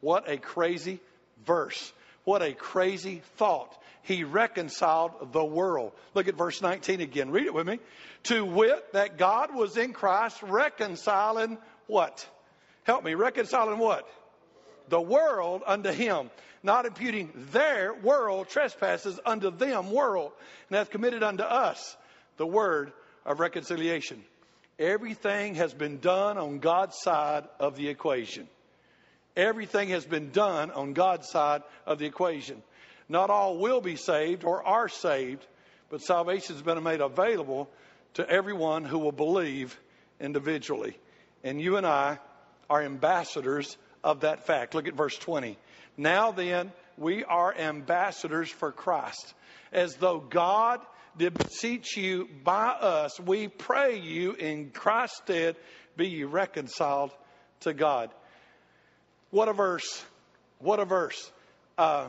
What 0.00 0.30
a 0.30 0.36
crazy 0.36 1.00
verse. 1.44 1.92
What 2.24 2.42
a 2.42 2.52
crazy 2.52 3.22
thought. 3.36 3.74
He 4.02 4.24
reconciled 4.24 5.32
the 5.32 5.44
world. 5.44 5.92
Look 6.14 6.28
at 6.28 6.36
verse 6.36 6.62
19 6.62 7.00
again. 7.00 7.30
Read 7.30 7.46
it 7.46 7.54
with 7.54 7.66
me. 7.66 7.80
To 8.24 8.44
wit, 8.44 8.92
that 8.92 9.18
God 9.18 9.54
was 9.54 9.76
in 9.76 9.92
Christ 9.92 10.42
reconciling 10.42 11.58
what? 11.86 12.26
Help 12.84 13.04
me. 13.04 13.14
Reconciling 13.14 13.78
what? 13.78 14.08
The 14.88 15.00
world 15.00 15.62
unto 15.66 15.90
him, 15.90 16.30
not 16.62 16.86
imputing 16.86 17.30
their 17.52 17.94
world 17.94 18.48
trespasses 18.48 19.18
unto 19.24 19.50
them 19.50 19.90
world, 19.90 20.32
and 20.68 20.78
hath 20.78 20.90
committed 20.90 21.22
unto 21.22 21.42
us 21.42 21.96
the 22.36 22.46
word 22.46 22.92
of 23.24 23.40
reconciliation. 23.40 24.22
Everything 24.78 25.56
has 25.56 25.74
been 25.74 25.98
done 25.98 26.38
on 26.38 26.60
God's 26.60 26.96
side 27.00 27.44
of 27.58 27.76
the 27.76 27.88
equation. 27.88 28.48
Everything 29.36 29.90
has 29.90 30.04
been 30.04 30.30
done 30.30 30.70
on 30.70 30.94
God's 30.94 31.28
side 31.28 31.62
of 31.86 31.98
the 31.98 32.06
equation. 32.06 32.62
Not 33.08 33.30
all 33.30 33.58
will 33.58 33.80
be 33.80 33.96
saved 33.96 34.44
or 34.44 34.66
are 34.66 34.88
saved, 34.88 35.46
but 35.90 36.02
salvation 36.02 36.54
has 36.54 36.62
been 36.62 36.82
made 36.82 37.00
available 37.00 37.68
to 38.14 38.28
everyone 38.28 38.84
who 38.84 38.98
will 38.98 39.12
believe 39.12 39.78
individually. 40.20 40.96
And 41.44 41.60
you 41.60 41.76
and 41.76 41.86
I 41.86 42.18
are 42.68 42.82
ambassadors 42.82 43.76
of 44.04 44.20
that 44.20 44.46
fact. 44.46 44.74
Look 44.74 44.88
at 44.88 44.94
verse 44.94 45.16
20. 45.16 45.56
Now 45.96 46.30
then, 46.32 46.72
we 46.96 47.24
are 47.24 47.54
ambassadors 47.56 48.50
for 48.50 48.72
Christ, 48.72 49.34
as 49.72 49.94
though 49.96 50.18
God 50.18 50.80
did 51.18 51.36
beseech 51.36 51.96
you 51.96 52.28
by 52.44 52.68
us, 52.68 53.18
we 53.18 53.48
pray 53.48 53.98
you 53.98 54.32
in 54.32 54.70
Christ's 54.70 55.18
stead, 55.18 55.56
be 55.96 56.08
ye 56.08 56.24
reconciled 56.24 57.10
to 57.60 57.74
God. 57.74 58.10
What 59.30 59.48
a 59.48 59.52
verse. 59.52 60.04
What 60.60 60.78
a 60.80 60.84
verse. 60.84 61.30
Uh, 61.76 62.06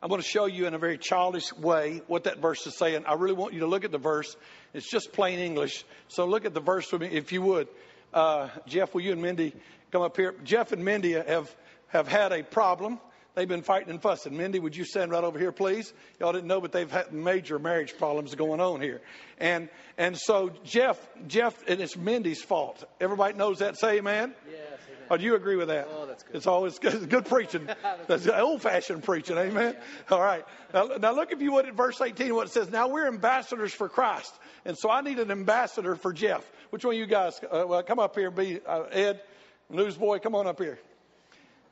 I'm 0.00 0.08
going 0.08 0.20
to 0.20 0.26
show 0.26 0.46
you 0.46 0.66
in 0.66 0.74
a 0.74 0.78
very 0.78 0.98
childish 0.98 1.52
way 1.52 2.02
what 2.06 2.24
that 2.24 2.38
verse 2.38 2.66
is 2.66 2.76
saying. 2.76 3.04
I 3.06 3.14
really 3.14 3.34
want 3.34 3.54
you 3.54 3.60
to 3.60 3.66
look 3.66 3.84
at 3.84 3.90
the 3.90 3.98
verse. 3.98 4.36
It's 4.72 4.88
just 4.88 5.12
plain 5.12 5.38
English. 5.38 5.84
So 6.08 6.26
look 6.26 6.44
at 6.44 6.54
the 6.54 6.60
verse 6.60 6.90
with 6.92 7.00
me, 7.00 7.08
if 7.08 7.32
you 7.32 7.42
would. 7.42 7.68
Uh, 8.14 8.48
Jeff, 8.68 8.94
will 8.94 9.00
you 9.00 9.10
and 9.10 9.20
Mindy 9.20 9.52
come 9.90 10.00
up 10.00 10.16
here? 10.16 10.36
Jeff 10.44 10.70
and 10.70 10.84
Mindy 10.84 11.12
have, 11.14 11.54
have 11.88 12.06
had 12.06 12.32
a 12.32 12.44
problem. 12.44 13.00
They've 13.34 13.48
been 13.48 13.62
fighting 13.62 13.90
and 13.90 14.00
fussing. 14.00 14.36
Mindy, 14.36 14.60
would 14.60 14.76
you 14.76 14.84
stand 14.84 15.10
right 15.10 15.24
over 15.24 15.36
here, 15.36 15.50
please? 15.50 15.92
Y'all 16.20 16.32
didn't 16.32 16.46
know, 16.46 16.60
but 16.60 16.70
they've 16.70 16.88
had 16.88 17.12
major 17.12 17.58
marriage 17.58 17.98
problems 17.98 18.32
going 18.36 18.60
on 18.60 18.80
here. 18.80 19.00
And 19.38 19.68
and 19.98 20.16
so 20.16 20.52
Jeff, 20.62 20.96
Jeff, 21.26 21.60
and 21.66 21.80
it's 21.80 21.96
Mindy's 21.96 22.40
fault. 22.40 22.84
Everybody 23.00 23.36
knows 23.36 23.58
that. 23.58 23.76
Say 23.76 23.98
amen. 23.98 24.32
Yes, 24.48 24.58
amen. 24.86 25.06
Oh, 25.10 25.16
do 25.16 25.24
you 25.24 25.34
agree 25.34 25.56
with 25.56 25.66
that? 25.66 25.88
Oh, 25.90 26.06
that's 26.06 26.22
good. 26.22 26.36
It's 26.36 26.46
always 26.46 26.78
good, 26.78 27.10
good 27.10 27.26
preaching. 27.26 27.68
that's 28.06 28.28
old 28.28 28.62
fashioned 28.62 29.02
preaching. 29.02 29.36
Amen. 29.36 29.76
All 30.08 30.22
right. 30.22 30.44
Now, 30.72 30.84
now 31.00 31.12
look 31.12 31.32
if 31.32 31.40
you 31.40 31.52
would 31.54 31.66
at 31.66 31.74
verse 31.74 32.00
18, 32.00 32.32
what 32.32 32.46
it 32.46 32.52
says. 32.52 32.70
Now 32.70 32.86
we're 32.86 33.08
ambassadors 33.08 33.72
for 33.72 33.88
Christ. 33.88 34.32
And 34.64 34.78
so 34.78 34.88
I 34.88 35.00
need 35.00 35.18
an 35.18 35.32
ambassador 35.32 35.96
for 35.96 36.12
Jeff. 36.12 36.48
Which 36.74 36.84
one 36.84 36.96
of 36.96 36.98
you 36.98 37.06
guys, 37.06 37.40
uh, 37.52 37.66
well, 37.68 37.84
come 37.84 38.00
up 38.00 38.16
here 38.16 38.26
and 38.26 38.36
be, 38.36 38.58
uh, 38.66 38.82
Ed, 38.90 39.20
newsboy, 39.70 40.18
come 40.18 40.34
on 40.34 40.48
up 40.48 40.58
here 40.58 40.80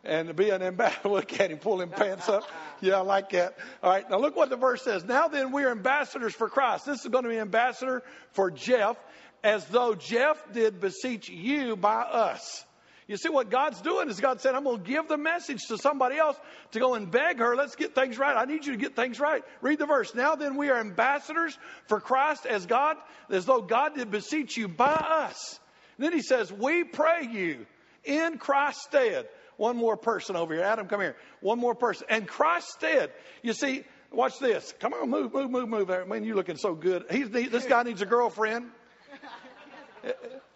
and 0.05 0.37
be 0.37 0.51
an 0.51 0.63
ambassador. 0.63 1.09
Look 1.09 1.41
at 1.41 1.51
him, 1.51 1.59
pull 1.59 1.81
him 1.81 1.89
pants 1.89 2.29
up. 2.29 2.49
Yeah, 2.81 2.99
I 2.99 3.01
like 3.01 3.31
that. 3.31 3.59
All 3.83 3.91
right, 3.91 4.09
now 4.09 4.19
look 4.19 4.37
what 4.37 4.49
the 4.49 4.57
verse 4.57 4.81
says. 4.83 5.03
Now 5.05 5.27
then, 5.27 5.51
we 5.51 5.65
are 5.65 5.73
ambassadors 5.73 6.35
for 6.35 6.49
Christ. 6.49 6.87
This 6.87 7.01
is 7.01 7.09
going 7.09 7.25
to 7.25 7.31
be 7.31 7.39
ambassador 7.39 8.05
for 8.31 8.53
Jeff, 8.53 8.97
as 9.43 9.65
though 9.67 9.97
Jeff 9.97 10.41
did 10.53 10.81
beseech 10.81 11.29
you 11.29 11.75
by 11.75 12.03
us. 12.03 12.65
You 13.13 13.19
see, 13.19 13.29
what 13.29 13.51
God's 13.51 13.79
doing 13.83 14.09
is 14.09 14.19
God 14.21 14.41
said, 14.41 14.55
I'm 14.55 14.65
going 14.65 14.79
to 14.79 14.91
give 14.91 15.07
the 15.07 15.19
message 15.19 15.67
to 15.69 15.77
somebody 15.77 16.17
else 16.17 16.35
to 16.71 16.81
go 16.81 16.95
and 16.95 17.11
beg 17.11 17.41
her, 17.41 17.55
let's 17.55 17.77
get 17.77 17.95
things 17.95 18.17
right. 18.17 18.35
I 18.35 18.47
need 18.47 18.65
you 18.65 18.73
to 18.73 18.79
get 18.79 18.97
things 18.97 19.21
right. 19.21 19.45
Read 19.61 19.79
the 19.79 19.85
verse. 19.85 20.15
Now 20.15 20.35
then, 20.35 20.57
we 20.57 20.71
are 20.71 20.81
ambassadors 20.81 21.59
for 21.89 22.01
Christ 22.01 22.47
as 22.47 22.65
God, 22.65 22.97
as 23.29 23.45
though 23.45 23.61
God 23.61 23.97
did 23.97 24.11
beseech 24.11 24.57
you 24.57 24.67
by 24.67 24.95
us. 24.95 25.61
And 25.99 26.07
then 26.07 26.15
he 26.15 26.23
says, 26.23 26.51
We 26.51 26.85
pray 26.85 27.29
you 27.31 27.67
in 28.03 28.39
Christ's 28.39 28.85
stead 28.85 29.29
one 29.59 29.77
more 29.77 29.99
person 29.99 30.35
over 30.35 30.55
here. 30.55 30.63
Adam, 30.63 30.89
come 30.89 31.03
here. 31.03 31.17
One 31.43 31.59
more 31.59 31.75
person. 31.75 32.07
And 32.09 32.27
Christ 32.27 32.69
stead. 32.71 33.13
You 33.43 33.53
see, 33.53 33.85
watch 34.11 34.39
this. 34.39 34.73
Come 34.81 34.95
on, 34.95 35.11
move, 35.11 35.35
move, 35.35 35.51
move, 35.51 35.69
move. 35.69 35.89
There. 35.89 36.07
Man, 36.07 36.25
you're 36.25 36.35
looking 36.35 36.57
so 36.57 36.75
good. 36.75 37.05
He's, 37.11 37.29
this 37.29 37.67
guy 37.67 37.83
needs 37.83 38.01
a 38.01 38.07
girlfriend. 38.07 38.71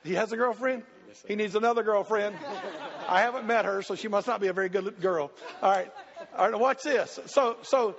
He 0.02 0.14
has 0.14 0.30
a 0.30 0.36
girlfriend? 0.36 0.84
He 1.26 1.36
needs 1.36 1.54
another 1.54 1.82
girlfriend. 1.82 2.36
I 3.08 3.20
haven't 3.20 3.46
met 3.46 3.64
her, 3.64 3.82
so 3.82 3.94
she 3.94 4.08
must 4.08 4.26
not 4.26 4.40
be 4.40 4.48
a 4.48 4.52
very 4.52 4.68
good 4.68 5.00
girl. 5.00 5.30
All 5.62 5.70
right. 5.70 5.92
All 6.36 6.50
right, 6.50 6.60
watch 6.60 6.82
this. 6.82 7.18
So, 7.26 7.56
so 7.62 7.96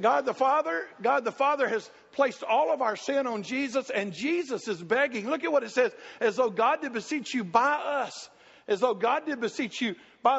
God 0.00 0.24
the 0.24 0.34
Father, 0.34 0.86
God 1.02 1.24
the 1.24 1.32
Father 1.32 1.68
has 1.68 1.88
placed 2.12 2.42
all 2.42 2.72
of 2.72 2.80
our 2.80 2.96
sin 2.96 3.26
on 3.26 3.42
Jesus, 3.42 3.90
and 3.90 4.12
Jesus 4.12 4.68
is 4.68 4.82
begging. 4.82 5.28
Look 5.28 5.44
at 5.44 5.52
what 5.52 5.62
it 5.62 5.70
says, 5.70 5.92
as 6.20 6.36
though 6.36 6.50
God 6.50 6.80
did 6.82 6.92
beseech 6.92 7.34
you 7.34 7.44
by 7.44 7.74
us, 7.74 8.28
as 8.68 8.80
though 8.80 8.94
God 8.94 9.26
did 9.26 9.40
beseech 9.40 9.80
you 9.80 9.94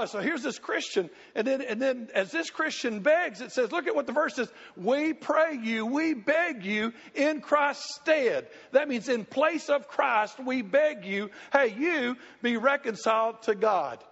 So 0.08 0.20
here's 0.20 0.44
this 0.44 0.60
Christian, 0.60 1.10
and 1.34 1.48
then 1.48 1.62
and 1.62 1.82
then 1.82 2.10
as 2.14 2.30
this 2.30 2.50
Christian 2.50 3.00
begs, 3.00 3.40
it 3.40 3.54
says, 3.54 3.72
look 3.72 3.88
at 3.88 3.96
what 3.96 4.06
the 4.06 4.12
verse 4.12 4.36
says. 4.36 4.52
We 4.76 5.14
pray 5.14 5.58
you, 5.64 5.86
we 5.86 6.14
beg 6.14 6.66
you 6.66 6.92
in 7.16 7.40
Christ's 7.40 7.96
stead. 7.96 8.48
That 8.74 8.90
means 8.90 9.08
in 9.08 9.24
place 9.24 9.70
of 9.70 9.88
Christ, 9.88 10.44
we 10.44 10.62
beg 10.62 11.06
you, 11.06 11.30
hey, 11.54 11.74
you 11.78 12.18
be 12.42 12.58
reconciled 12.58 13.44
to 13.44 13.56
God. 13.56 14.04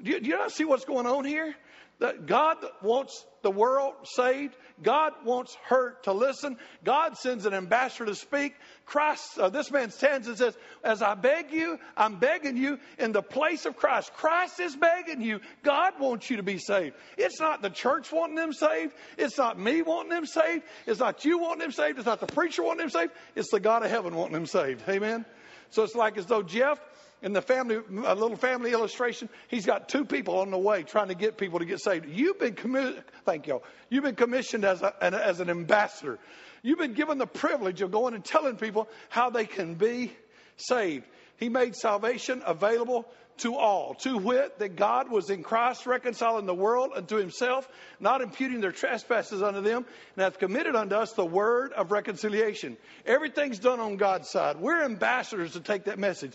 Do 0.00 0.12
you, 0.12 0.20
do 0.20 0.28
you 0.30 0.36
not 0.36 0.52
see 0.52 0.64
what's 0.64 0.84
going 0.84 1.06
on 1.06 1.24
here? 1.24 1.56
That 1.98 2.26
God 2.26 2.58
wants 2.80 3.26
the 3.42 3.50
world 3.50 3.94
saved. 4.04 4.54
God 4.82 5.12
wants 5.24 5.56
her 5.68 5.96
to 6.02 6.12
listen. 6.12 6.56
God 6.84 7.16
sends 7.16 7.46
an 7.46 7.54
ambassador 7.54 8.06
to 8.06 8.14
speak. 8.14 8.54
Christ, 8.86 9.38
uh, 9.38 9.48
this 9.50 9.70
man 9.70 9.90
stands 9.90 10.26
and 10.26 10.36
says, 10.36 10.56
As 10.82 11.02
I 11.02 11.14
beg 11.14 11.52
you, 11.52 11.78
I'm 11.96 12.18
begging 12.18 12.56
you 12.56 12.78
in 12.98 13.12
the 13.12 13.22
place 13.22 13.66
of 13.66 13.76
Christ. 13.76 14.12
Christ 14.14 14.60
is 14.60 14.74
begging 14.76 15.20
you. 15.20 15.40
God 15.62 15.94
wants 16.00 16.30
you 16.30 16.38
to 16.38 16.42
be 16.42 16.58
saved. 16.58 16.96
It's 17.16 17.40
not 17.40 17.62
the 17.62 17.70
church 17.70 18.10
wanting 18.12 18.36
them 18.36 18.52
saved. 18.52 18.94
It's 19.18 19.38
not 19.38 19.58
me 19.58 19.82
wanting 19.82 20.10
them 20.10 20.26
saved. 20.26 20.64
It's 20.86 21.00
not 21.00 21.24
you 21.24 21.38
wanting 21.38 21.60
them 21.60 21.72
saved. 21.72 21.98
It's 21.98 22.06
not 22.06 22.20
the 22.20 22.26
preacher 22.26 22.62
wanting 22.62 22.80
them 22.80 22.90
saved. 22.90 23.12
It's 23.36 23.50
the 23.50 23.60
God 23.60 23.84
of 23.84 23.90
heaven 23.90 24.14
wanting 24.14 24.34
them 24.34 24.46
saved. 24.46 24.82
Amen. 24.88 25.24
So 25.70 25.84
it's 25.84 25.94
like 25.94 26.18
as 26.18 26.26
though 26.26 26.42
Jeff 26.42 26.80
in 27.22 27.32
the 27.32 27.42
family, 27.42 27.76
a 27.76 28.14
little 28.14 28.36
family 28.36 28.72
illustration, 28.72 29.28
he's 29.48 29.66
got 29.66 29.88
two 29.88 30.04
people 30.04 30.38
on 30.38 30.50
the 30.50 30.58
way 30.58 30.82
trying 30.82 31.08
to 31.08 31.14
get 31.14 31.36
people 31.36 31.58
to 31.58 31.64
get 31.64 31.80
saved. 31.80 32.06
You've 32.08 32.38
been 32.38 32.54
commissioned, 32.54 33.04
thank 33.24 33.46
you. 33.46 33.60
You've 33.88 34.04
been 34.04 34.14
commissioned 34.14 34.64
as, 34.64 34.82
a, 34.82 34.94
as 35.02 35.40
an 35.40 35.50
ambassador. 35.50 36.18
You've 36.62 36.78
been 36.78 36.94
given 36.94 37.18
the 37.18 37.26
privilege 37.26 37.82
of 37.82 37.90
going 37.90 38.14
and 38.14 38.24
telling 38.24 38.56
people 38.56 38.88
how 39.08 39.30
they 39.30 39.46
can 39.46 39.74
be 39.74 40.12
saved. 40.56 41.06
He 41.36 41.48
made 41.48 41.74
salvation 41.74 42.42
available 42.44 43.06
to 43.38 43.56
all. 43.56 43.94
To 44.00 44.18
wit, 44.18 44.58
that 44.58 44.76
God 44.76 45.10
was 45.10 45.30
in 45.30 45.42
Christ 45.42 45.86
reconciling 45.86 46.44
the 46.44 46.54
world 46.54 46.90
unto 46.94 47.16
himself, 47.16 47.66
not 47.98 48.20
imputing 48.20 48.60
their 48.60 48.72
trespasses 48.72 49.42
unto 49.42 49.62
them, 49.62 49.86
and 50.16 50.22
hath 50.22 50.38
committed 50.38 50.76
unto 50.76 50.94
us 50.94 51.12
the 51.12 51.24
word 51.24 51.72
of 51.72 51.90
reconciliation. 51.90 52.76
Everything's 53.06 53.58
done 53.58 53.80
on 53.80 53.96
God's 53.96 54.28
side. 54.28 54.56
We're 54.58 54.84
ambassadors 54.84 55.52
to 55.52 55.60
take 55.60 55.84
that 55.84 55.98
message. 55.98 56.32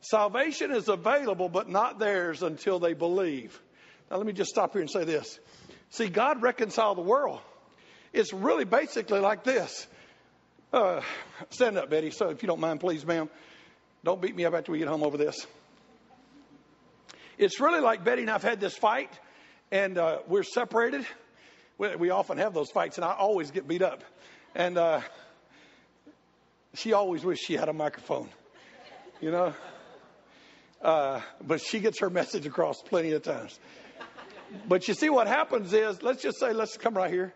Salvation 0.00 0.70
is 0.70 0.88
available, 0.88 1.48
but 1.48 1.68
not 1.68 1.98
theirs 1.98 2.42
until 2.42 2.78
they 2.78 2.94
believe. 2.94 3.60
Now, 4.10 4.16
let 4.16 4.26
me 4.26 4.32
just 4.32 4.50
stop 4.50 4.72
here 4.72 4.80
and 4.80 4.90
say 4.90 5.04
this. 5.04 5.38
See, 5.90 6.08
God 6.08 6.42
reconciled 6.42 6.98
the 6.98 7.02
world. 7.02 7.40
It's 8.12 8.32
really 8.32 8.64
basically 8.64 9.20
like 9.20 9.44
this. 9.44 9.86
Uh, 10.72 11.00
stand 11.50 11.78
up, 11.78 11.90
Betty. 11.90 12.10
So, 12.10 12.28
if 12.28 12.42
you 12.42 12.46
don't 12.46 12.60
mind, 12.60 12.80
please, 12.80 13.04
ma'am, 13.04 13.28
don't 14.04 14.20
beat 14.20 14.36
me 14.36 14.44
up 14.44 14.54
after 14.54 14.72
we 14.72 14.78
get 14.78 14.88
home 14.88 15.02
over 15.02 15.16
this. 15.16 15.46
It's 17.38 17.60
really 17.60 17.80
like 17.80 18.04
Betty 18.04 18.22
and 18.22 18.30
I've 18.30 18.42
had 18.42 18.60
this 18.60 18.76
fight, 18.76 19.10
and 19.70 19.96
uh, 19.96 20.18
we're 20.26 20.42
separated. 20.42 21.06
We, 21.78 21.94
we, 21.96 22.10
often 22.10 22.38
have 22.38 22.52
those 22.52 22.70
fights, 22.70 22.98
and 22.98 23.04
I 23.04 23.12
always 23.12 23.50
get 23.50 23.68
beat 23.68 23.82
up. 23.82 24.02
And 24.54 24.76
uh, 24.76 25.00
she 26.74 26.92
always 26.92 27.24
wished 27.24 27.46
she 27.46 27.54
had 27.54 27.68
a 27.68 27.72
microphone, 27.72 28.28
you 29.20 29.30
know. 29.30 29.54
Uh, 30.82 31.20
but 31.44 31.60
she 31.60 31.80
gets 31.80 32.00
her 32.00 32.10
message 32.10 32.46
across 32.46 32.80
plenty 32.82 33.12
of 33.12 33.22
times. 33.22 33.58
But 34.66 34.88
you 34.88 34.94
see, 34.94 35.10
what 35.10 35.26
happens 35.26 35.72
is, 35.72 36.02
let's 36.02 36.22
just 36.22 36.38
say, 36.38 36.52
let's 36.52 36.76
come 36.76 36.94
right 36.94 37.10
here. 37.10 37.34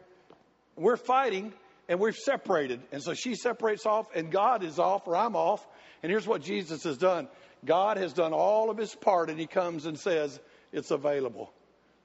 We're 0.76 0.96
fighting, 0.96 1.52
and 1.88 2.00
we're 2.00 2.12
separated. 2.12 2.80
And 2.92 3.02
so 3.02 3.14
she 3.14 3.34
separates 3.34 3.84
off, 3.84 4.06
and 4.14 4.30
God 4.30 4.62
is 4.62 4.78
off, 4.78 5.06
or 5.06 5.16
I'm 5.16 5.37
off. 5.37 5.66
And 6.02 6.11
here's 6.11 6.26
what 6.26 6.42
Jesus 6.42 6.84
has 6.84 6.96
done 6.96 7.28
God 7.64 7.96
has 7.96 8.12
done 8.12 8.32
all 8.32 8.70
of 8.70 8.78
his 8.78 8.94
part, 8.94 9.28
and 9.30 9.38
he 9.38 9.46
comes 9.46 9.87
and 9.87 9.99
says, 9.99 10.38
It's 10.72 10.90
available. 10.90 11.52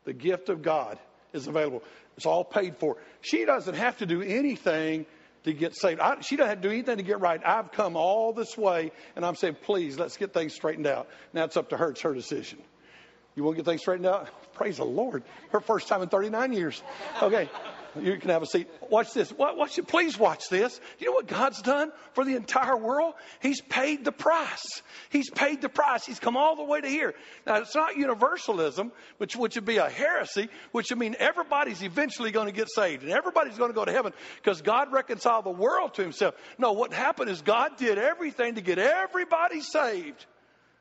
The 0.03 0.13
gift 0.13 0.50
of 0.50 0.62
God 0.62 0.98
is 1.34 1.48
available. 1.48 1.84
It's 2.15 2.25
all 2.25 2.44
paid 2.44 2.77
for. 2.77 2.98
She 3.22 3.46
doesn't 3.46 3.75
have 3.75 3.98
to 3.98 4.06
do 4.06 4.22
anything 4.22 5.06
to 5.48 5.54
get 5.54 5.75
saved. 5.75 6.00
I, 6.00 6.22
she 6.22 6.36
doesn't 6.36 6.50
have 6.50 6.62
to 6.62 6.68
do 6.68 6.74
anything 6.74 6.98
to 6.98 7.04
get 7.04 7.20
right. 7.20 7.42
I've 7.46 7.72
come 7.72 7.96
all 7.96 8.34
this 8.34 8.58
way, 8.58 8.92
and 9.16 9.25
I'm 9.25 9.36
saying, 9.36 9.58
please, 9.63 9.98
let's 9.98 10.18
get 10.18 10.34
things 10.34 10.54
straightened 10.54 10.88
out. 10.88 11.08
Now 11.34 11.46
it's 11.46 11.58
up 11.58 11.70
to 11.70 11.77
her. 11.77 11.92
It's 11.92 12.01
her 12.01 12.13
decision. 12.13 12.60
You 13.36 13.44
want 13.44 13.56
to 13.56 13.63
get 13.63 13.70
things 13.70 13.82
straightened 13.82 14.08
out? 14.08 14.30
Praise 14.54 14.77
the 14.77 14.86
Lord. 14.86 15.24
Her 15.51 15.60
first 15.60 15.88
time 15.88 16.01
in 16.01 16.10
39 16.10 16.54
years. 16.54 16.82
Okay. 17.22 17.50
You 18.04 18.18
can 18.18 18.30
have 18.30 18.42
a 18.42 18.46
seat. 18.46 18.70
Watch 18.89 19.13
this. 19.13 19.32
Watch 19.32 19.77
it. 19.77 19.88
Please 19.88 20.18
watch 20.18 20.50
this. 20.50 20.77
Do 20.77 21.06
you 21.06 21.08
know 21.08 21.16
what 21.16 21.27
God's 21.27 21.62
done 21.62 21.92
for 22.13 22.24
the 22.25 22.36
entire 22.36 22.77
world? 22.77 23.13
He's 23.42 23.62
paid 23.62 24.06
the 24.06 24.12
price. 24.12 24.82
He's 25.10 25.30
paid 25.30 25.62
the 25.62 25.70
price. 25.70 26.06
He's 26.06 26.20
come 26.20 26.38
all 26.38 26.56
the 26.56 26.63
way 26.63 26.82
to 26.82 26.88
here. 26.88 27.13
Now, 27.46 27.58
it's 27.58 27.75
not 27.75 27.98
universalism, 27.98 28.92
which, 29.18 29.36
which 29.36 29.56
would 29.56 29.66
be 29.66 29.77
a 29.77 29.89
heresy, 29.89 30.50
which 30.72 30.89
would 30.89 31.00
mean 31.00 31.16
everybody's 31.20 31.84
eventually 31.84 32.32
going 32.32 32.48
to 32.48 32.54
get 32.54 32.70
saved 32.70 33.04
and 33.04 33.12
everybody's 33.12 33.58
going 33.58 33.70
to 33.72 33.75
go 33.75 33.86
to 33.86 33.92
heaven 33.92 34.13
because 34.42 34.62
God 34.62 34.92
reconciled 34.92 35.46
the 35.46 35.51
world 35.51 35.96
to 35.96 36.01
himself. 36.01 36.36
No, 36.58 36.74
what 36.74 36.94
happened 36.94 37.30
is 37.30 37.42
God 37.42 37.77
did 37.77 37.98
everything 37.98 38.56
to 38.56 38.62
get 38.62 38.80
everybody 38.80 39.62
saved. 39.62 40.25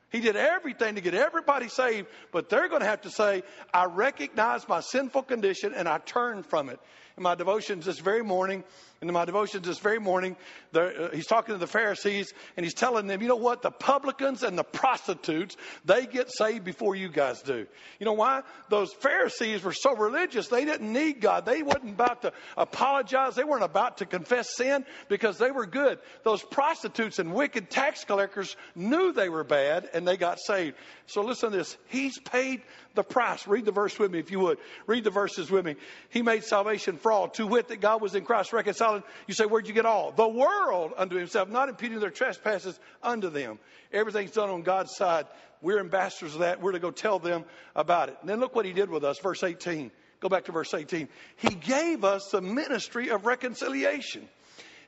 He 0.09 0.21
did 0.21 0.37
everything 0.37 0.95
to 0.95 1.01
get 1.01 1.13
everybody 1.13 1.67
saved, 1.67 2.07
but 2.31 2.49
they're 2.49 2.69
going 2.69 2.81
to 2.81 2.87
have 2.87 3.01
to 3.01 3.09
say, 3.09 3.43
I 3.73 3.85
recognize 3.85 4.67
my 4.67 4.79
sinful 4.79 5.23
condition 5.23 5.73
and 5.73 5.87
I 5.87 5.97
turn 5.97 6.43
from 6.43 6.69
it 6.69 6.79
in 7.17 7.23
my 7.23 7.33
devotions 7.33 7.85
this 7.85 7.99
very 7.99 8.23
morning, 8.23 8.63
in 9.01 9.11
my 9.11 9.25
devotions 9.25 9.65
this 9.65 9.79
very 9.79 9.99
morning, 9.99 10.35
uh, 10.73 11.09
he's 11.13 11.25
talking 11.25 11.53
to 11.53 11.59
the 11.59 11.67
Pharisees 11.67 12.31
and 12.55 12.63
he's 12.63 12.75
telling 12.75 13.07
them, 13.07 13.21
you 13.21 13.27
know 13.27 13.35
what? 13.35 13.63
The 13.63 13.71
publicans 13.71 14.43
and 14.43 14.57
the 14.57 14.63
prostitutes, 14.63 15.57
they 15.83 16.05
get 16.05 16.31
saved 16.31 16.63
before 16.63 16.95
you 16.95 17.09
guys 17.09 17.41
do. 17.41 17.65
You 17.99 18.05
know 18.05 18.13
why? 18.13 18.43
Those 18.69 18.93
Pharisees 18.93 19.63
were 19.63 19.73
so 19.73 19.95
religious, 19.95 20.47
they 20.47 20.65
didn't 20.65 20.91
need 20.91 21.19
God. 21.19 21.45
They 21.45 21.63
wasn't 21.63 21.93
about 21.93 22.21
to 22.21 22.33
apologize. 22.55 23.35
They 23.35 23.43
weren't 23.43 23.63
about 23.63 23.97
to 23.97 24.05
confess 24.05 24.55
sin 24.55 24.85
because 25.09 25.39
they 25.39 25.51
were 25.51 25.65
good. 25.65 25.99
Those 26.23 26.43
prostitutes 26.43 27.17
and 27.17 27.33
wicked 27.33 27.71
tax 27.71 28.03
collectors 28.03 28.55
knew 28.75 29.11
they 29.11 29.29
were 29.29 29.43
bad 29.43 29.89
and 29.93 30.07
they 30.07 30.17
got 30.17 30.39
saved. 30.39 30.75
So 31.07 31.21
listen 31.21 31.51
to 31.51 31.57
this. 31.57 31.77
He's 31.87 32.19
paid 32.19 32.61
the 32.97 33.03
price. 33.03 33.47
Read 33.47 33.63
the 33.63 33.71
verse 33.71 33.97
with 33.97 34.11
me 34.11 34.19
if 34.19 34.29
you 34.31 34.39
would. 34.39 34.57
Read 34.85 35.05
the 35.05 35.09
verses 35.09 35.49
with 35.49 35.65
me. 35.65 35.77
He 36.09 36.21
made 36.21 36.43
salvation 36.43 36.97
for 36.97 37.13
all. 37.13 37.29
To 37.29 37.47
wit, 37.47 37.69
that 37.69 37.79
God 37.79 38.01
was 38.01 38.13
in 38.13 38.25
Christ 38.25 38.51
reconciling. 38.51 39.03
You 39.27 39.33
say, 39.33 39.45
where'd 39.45 39.67
you 39.67 39.73
get 39.73 39.85
all? 39.85 40.11
The 40.11 40.27
world 40.27 40.91
unto 40.97 41.15
himself, 41.15 41.47
not 41.47 41.69
imputing 41.69 42.01
their 42.01 42.09
trespasses 42.09 42.77
unto 43.01 43.29
them. 43.29 43.59
Everything's 43.93 44.31
done 44.31 44.49
on 44.49 44.63
God's 44.63 44.93
side. 44.95 45.27
We're 45.61 45.79
ambassadors 45.79 46.33
of 46.33 46.41
that. 46.41 46.61
We're 46.61 46.73
to 46.73 46.79
go 46.79 46.91
tell 46.91 47.19
them 47.19 47.45
about 47.75 48.09
it. 48.09 48.17
And 48.19 48.29
then 48.29 48.41
look 48.41 48.53
what 48.53 48.65
he 48.65 48.73
did 48.73 48.89
with 48.89 49.05
us. 49.05 49.19
Verse 49.19 49.43
18. 49.43 49.91
Go 50.19 50.29
back 50.29 50.45
to 50.45 50.51
verse 50.51 50.73
18. 50.73 51.07
He 51.37 51.55
gave 51.55 52.03
us 52.03 52.31
the 52.31 52.41
ministry 52.41 53.09
of 53.09 53.25
reconciliation. 53.25 54.27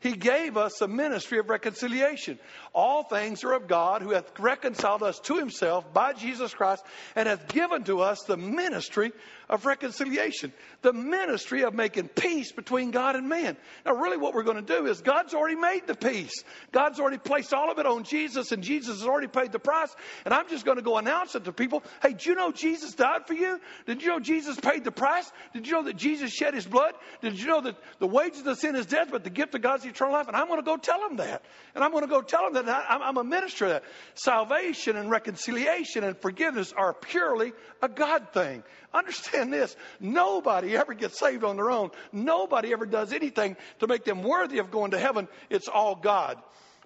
He 0.01 0.13
gave 0.13 0.55
us 0.55 0.81
a 0.81 0.87
ministry 0.87 1.39
of 1.39 1.49
reconciliation. 1.49 2.39
All 2.73 3.03
things 3.03 3.43
are 3.43 3.51
of 3.51 3.67
God 3.67 4.01
who 4.01 4.11
hath 4.11 4.39
reconciled 4.39 5.03
us 5.03 5.19
to 5.21 5.37
himself 5.37 5.91
by 5.93 6.13
Jesus 6.13 6.53
Christ 6.53 6.85
and 7.17 7.27
hath 7.27 7.49
given 7.49 7.83
to 7.83 7.99
us 7.99 8.23
the 8.23 8.37
ministry 8.37 9.11
of 9.49 9.65
reconciliation, 9.65 10.53
the 10.83 10.93
ministry 10.93 11.63
of 11.63 11.73
making 11.73 12.07
peace 12.07 12.51
between 12.51 12.91
God 12.91 13.15
and 13.15 13.27
man. 13.27 13.57
Now, 13.85 13.95
really, 13.95 14.15
what 14.15 14.33
we're 14.33 14.43
going 14.43 14.63
to 14.63 14.79
do 14.79 14.85
is 14.85 15.01
God's 15.01 15.33
already 15.33 15.55
made 15.55 15.87
the 15.87 15.95
peace. 15.95 16.43
God's 16.71 16.99
already 16.99 17.17
placed 17.17 17.53
all 17.53 17.71
of 17.71 17.79
it 17.79 17.85
on 17.85 18.03
Jesus, 18.03 18.51
and 18.51 18.63
Jesus 18.63 18.99
has 18.99 19.07
already 19.07 19.27
paid 19.27 19.51
the 19.51 19.59
price. 19.59 19.93
And 20.23 20.33
I'm 20.33 20.47
just 20.47 20.65
going 20.65 20.77
to 20.77 20.83
go 20.83 20.97
announce 20.97 21.35
it 21.35 21.45
to 21.45 21.51
people. 21.51 21.83
Hey, 22.01 22.09
did 22.09 22.25
you 22.25 22.35
know 22.35 22.51
Jesus 22.51 22.93
died 22.93 23.27
for 23.27 23.33
you? 23.33 23.59
Did 23.87 24.01
you 24.01 24.09
know 24.09 24.19
Jesus 24.19 24.57
paid 24.59 24.83
the 24.83 24.91
price? 24.91 25.29
Did 25.53 25.67
you 25.67 25.73
know 25.73 25.83
that 25.83 25.97
Jesus 25.97 26.31
shed 26.31 26.53
his 26.53 26.67
blood? 26.67 26.93
Did 27.21 27.39
you 27.39 27.47
know 27.47 27.61
that 27.61 27.75
the 27.97 28.07
wages 28.07 28.45
of 28.45 28.57
sin 28.59 28.75
is 28.75 28.85
death, 28.85 29.09
but 29.11 29.23
the 29.23 29.29
gift 29.29 29.55
of 29.55 29.61
God's 29.61 29.88
eternal 29.89 30.13
life? 30.13 30.27
And 30.27 30.35
I'm 30.35 30.47
going 30.47 30.59
to 30.59 30.65
go 30.65 30.77
tell 30.77 30.99
them 30.99 31.17
that. 31.17 31.43
And 31.75 31.83
I'm 31.83 31.91
going 31.91 32.03
to 32.03 32.09
go 32.09 32.21
tell 32.21 32.51
them 32.51 32.65
that 32.65 32.85
I'm 32.89 33.17
a 33.17 33.23
minister 33.23 33.69
that. 33.69 33.83
Salvation 34.15 34.95
and 34.95 35.09
reconciliation 35.09 36.03
and 36.03 36.17
forgiveness 36.17 36.73
are 36.75 36.93
purely 36.93 37.53
a 37.81 37.89
God 37.89 38.31
thing. 38.33 38.63
Understand 38.93 39.53
this. 39.53 39.75
Nobody 39.99 40.75
ever 40.75 40.93
gets 40.93 41.19
saved 41.19 41.43
on 41.43 41.57
their 41.57 41.69
own. 41.69 41.91
Nobody 42.11 42.73
ever 42.73 42.85
does 42.85 43.13
anything 43.13 43.57
to 43.79 43.87
make 43.87 44.03
them 44.03 44.23
worthy 44.23 44.59
of 44.59 44.71
going 44.71 44.91
to 44.91 44.99
heaven. 44.99 45.27
It's 45.49 45.67
all 45.67 45.95
God. 45.95 46.37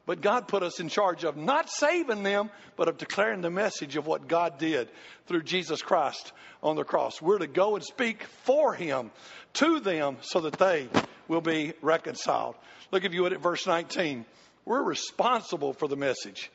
But 0.06 0.22
God 0.22 0.48
put 0.48 0.64
us 0.64 0.80
in 0.80 0.90
charge 0.90 1.24
of 1.24 1.38
not 1.38 1.70
saving 1.70 2.24
them, 2.24 2.50
but 2.76 2.90
of 2.90 2.98
declaring 2.98 3.42
the 3.42 3.50
message 3.50 3.96
of 3.96 4.06
what 4.06 4.28
God 4.28 4.58
did 4.58 4.90
through 5.28 5.44
Jesus 5.44 5.82
Christ 5.82 6.34
on 6.62 6.76
the 6.76 6.84
cross. 6.84 7.22
We're 7.22 7.38
to 7.38 7.48
go 7.48 7.76
and 7.76 7.84
speak 7.84 8.24
for 8.44 8.74
Him 8.74 9.12
to 9.54 9.80
them 9.80 10.18
so 10.22 10.42
that 10.42 10.60
they 10.60 10.90
will 11.28 11.42
be 11.42 11.74
reconciled. 11.82 12.56
Look, 12.92 13.06
if 13.06 13.14
you 13.14 13.24
would, 13.24 13.34
at 13.34 13.42
verse 13.42 13.66
19. 13.66 14.26
We're 14.66 14.84
responsible 14.84 15.74
for 15.74 15.88
the 15.88 15.98
message. 15.98 16.50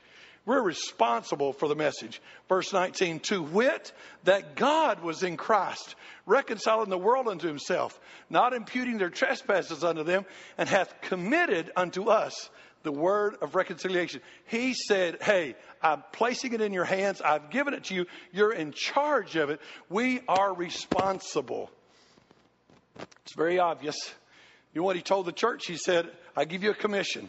We're 0.47 0.63
responsible 0.63 1.53
for 1.53 1.69
the 1.69 1.75
message. 1.75 2.23
Verse 2.49 2.73
19, 2.73 3.21
to 3.21 3.43
wit, 3.43 3.93
that 4.25 4.57
God 4.57 5.03
was 5.03 5.23
in 5.23 5.37
Christ, 5.37 5.95
reconciling 6.25 6.89
the 6.89 6.97
world 6.97 7.29
unto 7.29 7.47
himself, 7.47 7.99
not 8.31 8.55
imputing 8.55 8.97
their 8.97 9.11
trespasses 9.11 9.85
unto 9.85 10.05
them, 10.05 10.25
and 10.57 10.67
hath 10.67 11.03
committed 11.03 11.71
unto 11.77 12.09
us 12.09 12.49
the 12.83 12.93
word 12.93 13.37
of 13.41 13.55
reconciliation. 13.55 14.21
He 14.47 14.75
said, 14.75 15.23
Hey, 15.23 15.57
I'm 15.83 16.03
placing 16.13 16.53
it 16.53 16.61
in 16.61 16.73
your 16.73 16.85
hands. 16.85 17.21
I've 17.21 17.51
given 17.51 17.75
it 17.75 17.85
to 17.85 17.95
you. 17.95 18.07
You're 18.33 18.53
in 18.53 18.73
charge 18.73 19.37
of 19.37 19.51
it. 19.51 19.61
We 19.89 20.21
are 20.29 20.55
responsible. 20.55 21.71
It's 23.25 23.35
very 23.37 23.59
obvious. 23.59 23.97
You 24.75 24.81
know 24.81 24.87
what 24.87 24.97
he 24.97 25.03
told 25.03 25.27
the 25.27 25.33
church? 25.33 25.67
He 25.67 25.77
said, 25.77 26.11
I 26.37 26.45
give 26.45 26.63
you 26.63 26.71
a 26.71 26.75
commission. 26.75 27.29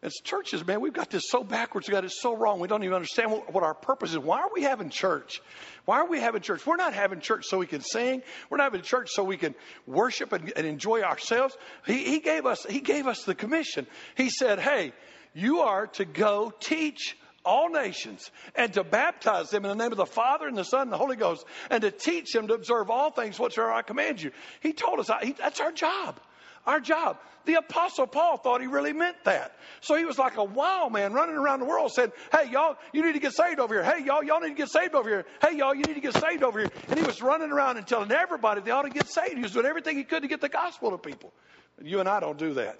As 0.00 0.14
churches, 0.22 0.64
man, 0.64 0.80
we've 0.80 0.92
got 0.92 1.10
this 1.10 1.24
so 1.28 1.42
backwards. 1.42 1.88
We 1.88 1.92
got 1.92 2.04
it 2.04 2.12
so 2.12 2.36
wrong. 2.36 2.60
We 2.60 2.68
don't 2.68 2.84
even 2.84 2.94
understand 2.94 3.32
what, 3.32 3.64
our 3.64 3.74
purpose 3.74 4.12
is. 4.12 4.18
Why 4.18 4.38
are 4.42 4.50
we 4.54 4.62
having 4.62 4.90
church? 4.90 5.42
Why 5.86 5.98
are 5.98 6.06
we 6.06 6.20
having 6.20 6.40
church? 6.40 6.64
We're 6.64 6.76
not 6.76 6.94
having 6.94 7.20
church 7.20 7.46
so 7.46 7.58
we 7.58 7.66
can 7.66 7.80
sing. 7.80 8.22
We're 8.48 8.58
not 8.58 8.64
having 8.64 8.82
church 8.82 9.10
so 9.10 9.24
we 9.24 9.36
can 9.36 9.56
worship 9.88 10.32
and, 10.32 10.52
and 10.54 10.66
enjoy 10.68 11.02
ourselves. 11.02 11.56
He, 11.84 12.04
he 12.04 12.20
gave 12.20 12.46
us, 12.46 12.64
he 12.64 12.80
gave 12.80 13.08
us 13.08 13.24
the 13.24 13.34
commission. 13.34 13.88
He 14.14 14.30
said, 14.30 14.60
Hey, 14.60 14.92
you 15.34 15.60
are 15.60 15.88
to 15.88 16.04
go 16.04 16.52
teach 16.60 17.16
all 17.44 17.68
nations 17.68 18.30
and 18.54 18.72
to 18.74 18.84
baptize 18.84 19.50
them 19.50 19.64
in 19.64 19.76
the 19.76 19.82
name 19.82 19.90
of 19.90 19.98
the 19.98 20.06
Father 20.06 20.46
and 20.46 20.56
the 20.56 20.64
Son 20.64 20.82
and 20.82 20.92
the 20.92 20.98
Holy 20.98 21.16
Ghost 21.16 21.44
and 21.70 21.80
to 21.82 21.90
teach 21.90 22.32
them 22.32 22.46
to 22.46 22.54
observe 22.54 22.88
all 22.88 23.10
things 23.10 23.36
whatsoever 23.36 23.72
I 23.72 23.82
command 23.82 24.22
you. 24.22 24.30
He 24.60 24.72
told 24.72 25.00
us 25.00 25.10
that's 25.38 25.58
our 25.58 25.72
job 25.72 26.20
our 26.66 26.80
job. 26.80 27.18
The 27.44 27.54
Apostle 27.54 28.06
Paul 28.06 28.36
thought 28.36 28.60
he 28.60 28.66
really 28.66 28.92
meant 28.92 29.16
that. 29.24 29.56
So 29.80 29.94
he 29.94 30.04
was 30.04 30.18
like 30.18 30.36
a 30.36 30.44
wild 30.44 30.92
man 30.92 31.14
running 31.14 31.36
around 31.36 31.60
the 31.60 31.66
world 31.66 31.92
saying, 31.92 32.12
Hey, 32.30 32.50
y'all, 32.50 32.76
you 32.92 33.02
need 33.02 33.14
to 33.14 33.20
get 33.20 33.32
saved 33.32 33.58
over 33.58 33.74
here. 33.74 33.82
Hey, 33.82 34.04
y'all, 34.04 34.22
y'all 34.22 34.40
need 34.40 34.50
to 34.50 34.54
get 34.54 34.68
saved 34.68 34.94
over 34.94 35.08
here. 35.08 35.24
Hey, 35.42 35.56
y'all, 35.56 35.74
you 35.74 35.82
need 35.82 35.94
to 35.94 36.00
get 36.00 36.14
saved 36.14 36.42
over 36.42 36.60
here. 36.60 36.70
And 36.88 36.98
he 36.98 37.06
was 37.06 37.22
running 37.22 37.50
around 37.50 37.78
and 37.78 37.86
telling 37.86 38.12
everybody 38.12 38.60
they 38.60 38.70
ought 38.70 38.82
to 38.82 38.90
get 38.90 39.08
saved. 39.08 39.36
He 39.36 39.42
was 39.42 39.52
doing 39.52 39.64
everything 39.64 39.96
he 39.96 40.04
could 40.04 40.22
to 40.22 40.28
get 40.28 40.40
the 40.40 40.50
gospel 40.50 40.90
to 40.90 40.98
people. 40.98 41.32
You 41.80 42.00
and 42.00 42.08
I 42.08 42.20
don't 42.20 42.38
do 42.38 42.54
that. 42.54 42.78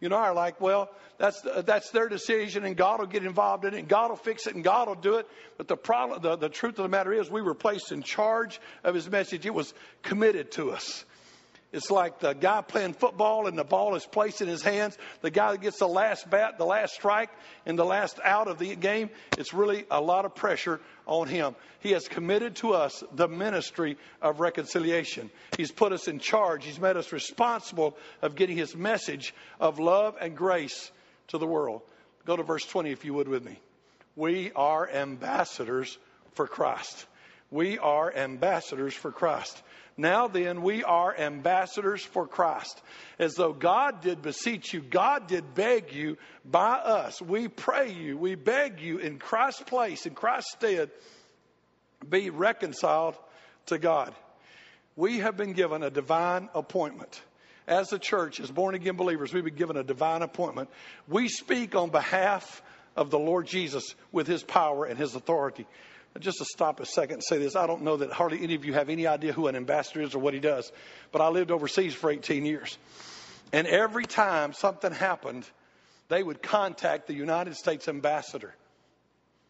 You 0.00 0.10
know, 0.10 0.16
are 0.16 0.34
like, 0.34 0.60
well, 0.60 0.90
that's, 1.18 1.40
that's 1.64 1.90
their 1.90 2.08
decision 2.08 2.64
and 2.64 2.76
God 2.76 3.00
will 3.00 3.06
get 3.06 3.24
involved 3.24 3.64
in 3.64 3.74
it 3.74 3.78
and 3.78 3.88
God 3.88 4.10
will 4.10 4.16
fix 4.16 4.46
it 4.46 4.54
and 4.54 4.62
God 4.62 4.88
will 4.88 4.94
do 4.94 5.16
it. 5.16 5.26
But 5.56 5.68
the 5.68 5.76
problem, 5.76 6.20
the, 6.20 6.36
the 6.36 6.50
truth 6.50 6.78
of 6.78 6.82
the 6.82 6.88
matter 6.88 7.12
is 7.12 7.30
we 7.30 7.40
were 7.40 7.54
placed 7.54 7.92
in 7.92 8.02
charge 8.02 8.60
of 8.84 8.94
his 8.94 9.08
message. 9.08 9.46
It 9.46 9.54
was 9.54 9.72
committed 10.02 10.52
to 10.52 10.72
us. 10.72 11.04
It's 11.76 11.90
like 11.90 12.20
the 12.20 12.32
guy 12.32 12.62
playing 12.62 12.94
football 12.94 13.46
and 13.46 13.58
the 13.58 13.62
ball 13.62 13.96
is 13.96 14.06
placed 14.06 14.40
in 14.40 14.48
his 14.48 14.62
hands. 14.62 14.96
The 15.20 15.30
guy 15.30 15.52
that 15.52 15.60
gets 15.60 15.78
the 15.78 15.86
last 15.86 16.28
bat, 16.30 16.56
the 16.56 16.64
last 16.64 16.94
strike, 16.94 17.28
and 17.66 17.78
the 17.78 17.84
last 17.84 18.18
out 18.24 18.48
of 18.48 18.58
the 18.58 18.74
game, 18.74 19.10
it's 19.36 19.52
really 19.52 19.84
a 19.90 20.00
lot 20.00 20.24
of 20.24 20.34
pressure 20.34 20.80
on 21.04 21.28
him. 21.28 21.54
He 21.80 21.90
has 21.90 22.08
committed 22.08 22.56
to 22.56 22.72
us 22.72 23.04
the 23.12 23.28
ministry 23.28 23.98
of 24.22 24.40
reconciliation. 24.40 25.30
He's 25.54 25.70
put 25.70 25.92
us 25.92 26.08
in 26.08 26.18
charge. 26.18 26.64
He's 26.64 26.80
made 26.80 26.96
us 26.96 27.12
responsible 27.12 27.98
of 28.22 28.36
getting 28.36 28.56
his 28.56 28.74
message 28.74 29.34
of 29.60 29.78
love 29.78 30.16
and 30.18 30.34
grace 30.34 30.90
to 31.28 31.36
the 31.36 31.46
world. 31.46 31.82
Go 32.24 32.36
to 32.36 32.42
verse 32.42 32.64
20 32.64 32.90
if 32.90 33.04
you 33.04 33.12
would 33.12 33.28
with 33.28 33.44
me. 33.44 33.60
We 34.16 34.50
are 34.52 34.88
ambassadors 34.88 35.98
for 36.32 36.46
Christ. 36.46 37.06
We 37.50 37.78
are 37.78 38.12
ambassadors 38.14 38.94
for 38.94 39.12
Christ. 39.12 39.62
Now 39.96 40.28
then, 40.28 40.60
we 40.62 40.84
are 40.84 41.16
ambassadors 41.16 42.02
for 42.02 42.26
Christ. 42.26 42.82
As 43.18 43.34
though 43.34 43.54
God 43.54 44.02
did 44.02 44.20
beseech 44.20 44.74
you, 44.74 44.80
God 44.82 45.26
did 45.26 45.54
beg 45.54 45.92
you 45.92 46.18
by 46.44 46.74
us. 46.74 47.22
We 47.22 47.48
pray 47.48 47.92
you, 47.92 48.18
we 48.18 48.34
beg 48.34 48.80
you 48.80 48.98
in 48.98 49.18
Christ's 49.18 49.62
place, 49.62 50.04
in 50.04 50.14
Christ's 50.14 50.52
stead, 50.52 50.90
be 52.06 52.28
reconciled 52.28 53.16
to 53.66 53.78
God. 53.78 54.14
We 54.96 55.20
have 55.20 55.36
been 55.36 55.52
given 55.52 55.82
a 55.82 55.90
divine 55.90 56.50
appointment. 56.54 57.20
as 57.66 57.92
a 57.92 57.98
church, 57.98 58.40
as 58.40 58.50
born 58.50 58.74
again 58.74 58.96
believers, 58.96 59.32
we've 59.32 59.44
been 59.44 59.56
given 59.56 59.76
a 59.76 59.82
divine 59.82 60.22
appointment. 60.22 60.68
We 61.08 61.28
speak 61.28 61.74
on 61.74 61.90
behalf 61.90 62.62
of 62.94 63.10
the 63.10 63.18
Lord 63.18 63.46
Jesus 63.46 63.94
with 64.12 64.26
his 64.26 64.42
power 64.42 64.84
and 64.84 64.98
his 64.98 65.14
authority. 65.14 65.66
Just 66.20 66.38
to 66.38 66.44
stop 66.44 66.80
a 66.80 66.86
second 66.86 67.14
and 67.14 67.24
say 67.24 67.38
this, 67.38 67.56
I 67.56 67.66
don't 67.66 67.82
know 67.82 67.96
that 67.98 68.12
hardly 68.12 68.42
any 68.42 68.54
of 68.54 68.64
you 68.64 68.74
have 68.74 68.88
any 68.88 69.06
idea 69.06 69.32
who 69.32 69.46
an 69.48 69.56
ambassador 69.56 70.02
is 70.02 70.14
or 70.14 70.18
what 70.18 70.34
he 70.34 70.40
does, 70.40 70.70
but 71.12 71.20
I 71.20 71.28
lived 71.28 71.50
overseas 71.50 71.94
for 71.94 72.10
18 72.10 72.46
years. 72.46 72.78
And 73.52 73.66
every 73.66 74.04
time 74.04 74.52
something 74.52 74.92
happened, 74.92 75.48
they 76.08 76.22
would 76.22 76.42
contact 76.42 77.06
the 77.06 77.14
United 77.14 77.56
States 77.56 77.88
ambassador. 77.88 78.54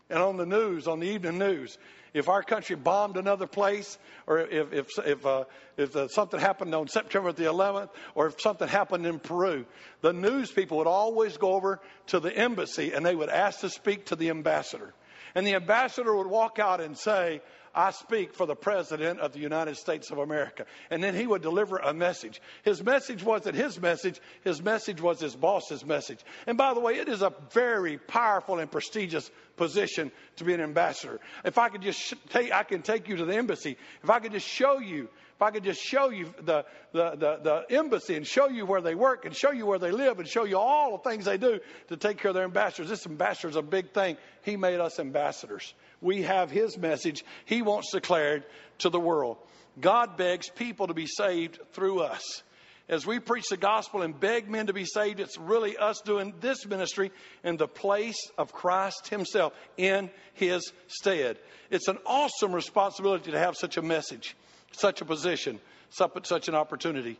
And 0.09 0.20
on 0.20 0.37
the 0.37 0.46
news, 0.46 0.87
on 0.87 1.00
the 1.00 1.09
evening 1.09 1.38
news, 1.38 1.79
if 2.14 2.29
our 2.29 2.42
country 2.42 2.76
bombed 2.76 3.16
another 3.16 3.46
place, 3.46 3.98
or 4.26 4.38
if, 4.38 4.72
if, 4.72 4.88
if, 5.05 5.26
uh, 5.26 5.44
if 5.76 5.94
uh, 5.94 6.09
something 6.09 6.40
happened 6.40 6.74
on 6.74 6.88
September 6.88 7.33
the 7.33 7.44
11th, 7.44 7.90
or 8.14 8.29
if 8.29 8.40
something 8.40 8.68
happened 8.68 9.05
in 9.05 9.18
Peru, 9.18 9.66
the 10.00 10.12
news 10.12 10.50
people 10.50 10.79
would 10.79 10.87
always 10.87 11.37
go 11.37 11.52
over 11.55 11.81
to 12.07 12.20
the 12.20 12.35
embassy 12.35 12.92
and 12.92 13.05
they 13.05 13.14
would 13.14 13.29
ask 13.29 13.61
to 13.61 13.68
speak 13.68 14.07
to 14.07 14.16
the 14.16 14.31
ambassador. 14.31 14.94
And 15.37 15.46
the 15.46 15.55
ambassador 15.55 16.16
would 16.16 16.27
walk 16.27 16.59
out 16.59 16.81
and 16.81 16.96
say, 16.96 17.42
I 17.75 17.90
speak 17.90 18.33
for 18.33 18.46
the 18.46 18.55
President 18.55 19.20
of 19.20 19.35
the 19.35 19.38
United 19.38 19.77
States 19.77 20.11
of 20.11 20.16
America. 20.16 20.64
And 20.90 21.05
then 21.05 21.14
he 21.14 21.27
would 21.27 21.42
deliver 21.42 21.77
a 21.77 21.92
message. 21.92 22.40
His 22.62 22.83
message 22.83 23.22
wasn't 23.22 23.55
his 23.55 23.79
message, 23.79 24.18
his 24.44 24.62
message 24.62 25.03
was 25.03 25.20
his 25.20 25.37
boss's 25.37 25.85
message. 25.85 26.20
And 26.46 26.57
by 26.57 26.72
the 26.72 26.81
way, 26.81 26.94
it 26.94 27.11
is 27.11 27.20
a 27.20 27.35
very 27.51 27.99
powerful 27.99 28.61
and 28.61 28.72
prestigious 28.72 29.31
position 29.59 30.11
to 30.37 30.44
be 30.44 30.55
an 30.55 30.62
ambassador. 30.62 31.20
If 31.44 31.59
I 31.59 31.68
could 31.68 31.83
just 31.83 32.14
take, 32.31 32.51
I 32.51 32.62
can 32.62 32.81
take 32.81 33.07
you 33.07 33.16
to 33.16 33.27
the 33.27 33.37
embassy. 33.37 33.77
If 34.03 34.09
I 34.09 34.20
could 34.20 34.33
just 34.33 34.49
show 34.49 34.79
you 34.79 35.11
if 35.37 35.42
I 35.42 35.51
could 35.51 35.64
just 35.64 35.83
show 35.83 36.09
you 36.09 36.33
the, 36.40 36.64
the, 36.92 37.11
the, 37.11 37.64
the, 37.68 37.77
embassy 37.77 38.16
and 38.16 38.27
show 38.27 38.49
you 38.49 38.64
where 38.64 38.81
they 38.81 38.94
work 38.94 39.27
and 39.27 39.37
show 39.37 39.53
you 39.53 39.66
where 39.66 39.79
they 39.79 39.90
live 39.90 40.18
and 40.18 40.27
show 40.27 40.44
you 40.44 40.57
all 40.57 40.96
the 40.96 41.11
things 41.11 41.27
they 41.27 41.37
do 41.37 41.61
to 41.88 41.96
take 41.99 42.16
care 42.18 42.31
of 42.31 42.35
their 42.35 42.44
ambassadors. 42.44 42.88
This 42.88 43.07
ambassador 43.07 43.49
is 43.49 43.57
a 43.57 43.62
big 43.62 43.92
thing. 43.92 44.16
He 44.42 44.57
made 44.57 44.81
us 44.81 44.99
ambassadors. 44.99 45.75
We 46.01 46.22
have 46.22 46.51
his 46.51 46.79
message. 46.79 47.22
He 47.44 47.61
wants 47.61 47.92
declared 47.92 48.44
to 48.79 48.88
the 48.88 48.99
world. 48.99 49.37
God 49.79 50.16
begs 50.16 50.49
people 50.49 50.87
to 50.87 50.94
be 50.94 51.07
saved 51.07 51.59
through 51.72 52.01
us. 52.01 52.42
As 52.88 53.05
we 53.05 53.18
preach 53.18 53.49
the 53.51 53.57
gospel 53.57 54.03
and 54.03 54.18
beg 54.18 54.49
men 54.49 54.68
to 54.68 54.72
be 54.72 54.85
saved, 54.85 55.18
it's 55.18 55.37
really 55.37 55.77
us 55.77 56.01
doing 56.05 56.33
this 56.40 56.64
ministry 56.66 57.11
in 57.42 57.57
the 57.57 57.66
place 57.66 58.31
of 58.38 58.53
Christ 58.53 59.09
Himself 59.09 59.53
in 59.77 60.09
His 60.35 60.72
stead. 60.87 61.38
It's 61.68 61.88
an 61.88 61.99
awesome 62.07 62.55
responsibility 62.55 63.33
to 63.33 63.38
have 63.38 63.57
such 63.57 63.77
a 63.77 63.83
message, 63.83 64.37
such 64.72 65.00
a 65.00 65.05
position, 65.05 65.61
such 65.90 66.48
an 66.48 66.55
opportunity. 66.55 67.18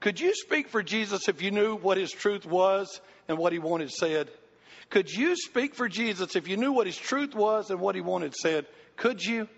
Could 0.00 0.20
you 0.20 0.34
speak 0.34 0.68
for 0.68 0.82
Jesus 0.82 1.28
if 1.28 1.42
you 1.42 1.50
knew 1.50 1.76
what 1.76 1.96
His 1.96 2.10
truth 2.10 2.46
was 2.46 3.00
and 3.28 3.38
what 3.38 3.52
He 3.52 3.58
wanted 3.58 3.90
said? 3.90 4.30
Could 4.90 5.10
you 5.10 5.34
speak 5.36 5.74
for 5.74 5.88
Jesus 5.88 6.36
if 6.36 6.48
you 6.48 6.56
knew 6.56 6.72
what 6.72 6.86
his 6.86 6.96
truth 6.96 7.34
was 7.34 7.70
and 7.70 7.80
what 7.80 7.94
he 7.94 8.00
wanted 8.00 8.34
said? 8.34 8.66
Could 8.96 9.22
you? 9.22 9.48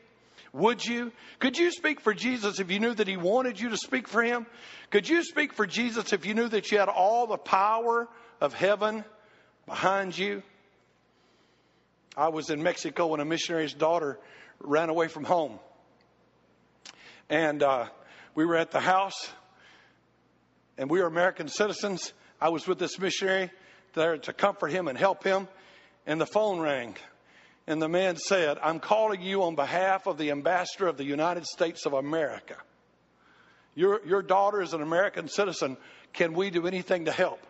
Would 0.52 0.84
you? 0.84 1.12
Could 1.38 1.58
you 1.58 1.70
speak 1.70 2.00
for 2.00 2.14
Jesus 2.14 2.60
if 2.60 2.70
you 2.70 2.80
knew 2.80 2.94
that 2.94 3.08
he 3.08 3.16
wanted 3.16 3.60
you 3.60 3.68
to 3.70 3.76
speak 3.76 4.08
for 4.08 4.22
him? 4.22 4.46
Could 4.90 5.08
you 5.08 5.22
speak 5.22 5.52
for 5.52 5.66
Jesus 5.66 6.12
if 6.12 6.24
you 6.24 6.34
knew 6.34 6.48
that 6.48 6.70
you 6.70 6.78
had 6.78 6.88
all 6.88 7.26
the 7.26 7.36
power 7.36 8.08
of 8.40 8.54
heaven 8.54 9.04
behind 9.66 10.16
you? 10.16 10.42
I 12.16 12.28
was 12.28 12.48
in 12.48 12.62
Mexico 12.62 13.08
when 13.08 13.20
a 13.20 13.26
missionary's 13.26 13.74
daughter 13.74 14.18
ran 14.60 14.88
away 14.88 15.08
from 15.08 15.24
home. 15.24 15.58
And 17.28 17.62
uh, 17.62 17.86
we 18.34 18.44
were 18.44 18.56
at 18.56 18.70
the 18.70 18.80
house, 18.80 19.28
and 20.78 20.88
we 20.88 21.00
were 21.00 21.06
American 21.06 21.48
citizens. 21.48 22.12
I 22.40 22.50
was 22.50 22.66
with 22.66 22.78
this 22.78 22.98
missionary 22.98 23.50
there 23.94 24.16
to 24.16 24.32
comfort 24.32 24.68
him 24.68 24.88
and 24.88 24.96
help 24.96 25.24
him. 25.24 25.48
And 26.06 26.20
the 26.20 26.26
phone 26.26 26.60
rang. 26.60 26.94
And 27.66 27.82
the 27.82 27.88
man 27.88 28.16
said, 28.16 28.58
I'm 28.62 28.78
calling 28.78 29.22
you 29.22 29.42
on 29.42 29.56
behalf 29.56 30.06
of 30.06 30.18
the 30.18 30.30
ambassador 30.30 30.86
of 30.86 30.96
the 30.96 31.04
United 31.04 31.46
States 31.46 31.84
of 31.84 31.94
America. 31.94 32.56
Your, 33.74 34.00
your 34.06 34.22
daughter 34.22 34.62
is 34.62 34.72
an 34.72 34.82
American 34.82 35.28
citizen. 35.28 35.76
Can 36.12 36.32
we 36.34 36.50
do 36.50 36.66
anything 36.66 37.06
to 37.06 37.12
help? 37.12 37.40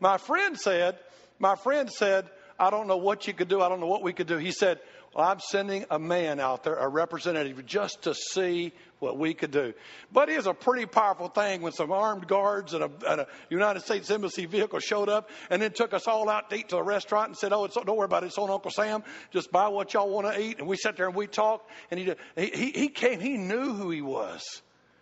My 0.00 0.16
friend 0.16 0.58
said, 0.58 0.98
my 1.38 1.56
friend 1.56 1.90
said, 1.90 2.30
I 2.58 2.70
don't 2.70 2.86
know 2.86 2.96
what 2.96 3.26
you 3.26 3.34
could 3.34 3.48
do. 3.48 3.60
I 3.60 3.68
don't 3.68 3.80
know 3.80 3.86
what 3.86 4.02
we 4.02 4.14
could 4.14 4.26
do. 4.26 4.38
He 4.38 4.50
said, 4.50 4.80
well, 5.16 5.26
I'm 5.26 5.40
sending 5.40 5.86
a 5.90 5.98
man 5.98 6.40
out 6.40 6.62
there, 6.62 6.74
a 6.74 6.86
representative, 6.88 7.64
just 7.64 8.02
to 8.02 8.14
see 8.14 8.74
what 8.98 9.16
we 9.16 9.32
could 9.32 9.50
do. 9.50 9.72
But 10.12 10.28
it 10.28 10.36
was 10.36 10.46
a 10.46 10.52
pretty 10.52 10.84
powerful 10.84 11.28
thing 11.28 11.62
when 11.62 11.72
some 11.72 11.90
armed 11.90 12.28
guards 12.28 12.74
and 12.74 12.84
a, 12.84 12.90
and 13.08 13.20
a, 13.22 13.26
United 13.48 13.80
States 13.80 14.10
Embassy 14.10 14.44
vehicle 14.44 14.78
showed 14.78 15.08
up 15.08 15.30
and 15.48 15.62
then 15.62 15.72
took 15.72 15.94
us 15.94 16.06
all 16.06 16.28
out 16.28 16.50
to 16.50 16.56
eat 16.56 16.68
to 16.68 16.76
a 16.76 16.82
restaurant 16.82 17.28
and 17.28 17.36
said, 17.36 17.54
"Oh, 17.54 17.66
don't 17.66 17.96
worry 17.96 18.04
about 18.04 18.24
it. 18.24 18.26
It's 18.26 18.36
on 18.36 18.50
Uncle 18.50 18.70
Sam. 18.70 19.04
Just 19.32 19.50
buy 19.50 19.68
what 19.68 19.94
y'all 19.94 20.10
want 20.10 20.26
to 20.26 20.38
eat." 20.38 20.58
And 20.58 20.68
we 20.68 20.76
sat 20.76 20.98
there 20.98 21.06
and 21.06 21.16
we 21.16 21.26
talked. 21.26 21.70
And 21.90 21.98
he, 21.98 22.12
he 22.36 22.70
he 22.72 22.88
came. 22.88 23.18
He 23.18 23.38
knew 23.38 23.72
who 23.72 23.88
he 23.88 24.02
was, 24.02 24.42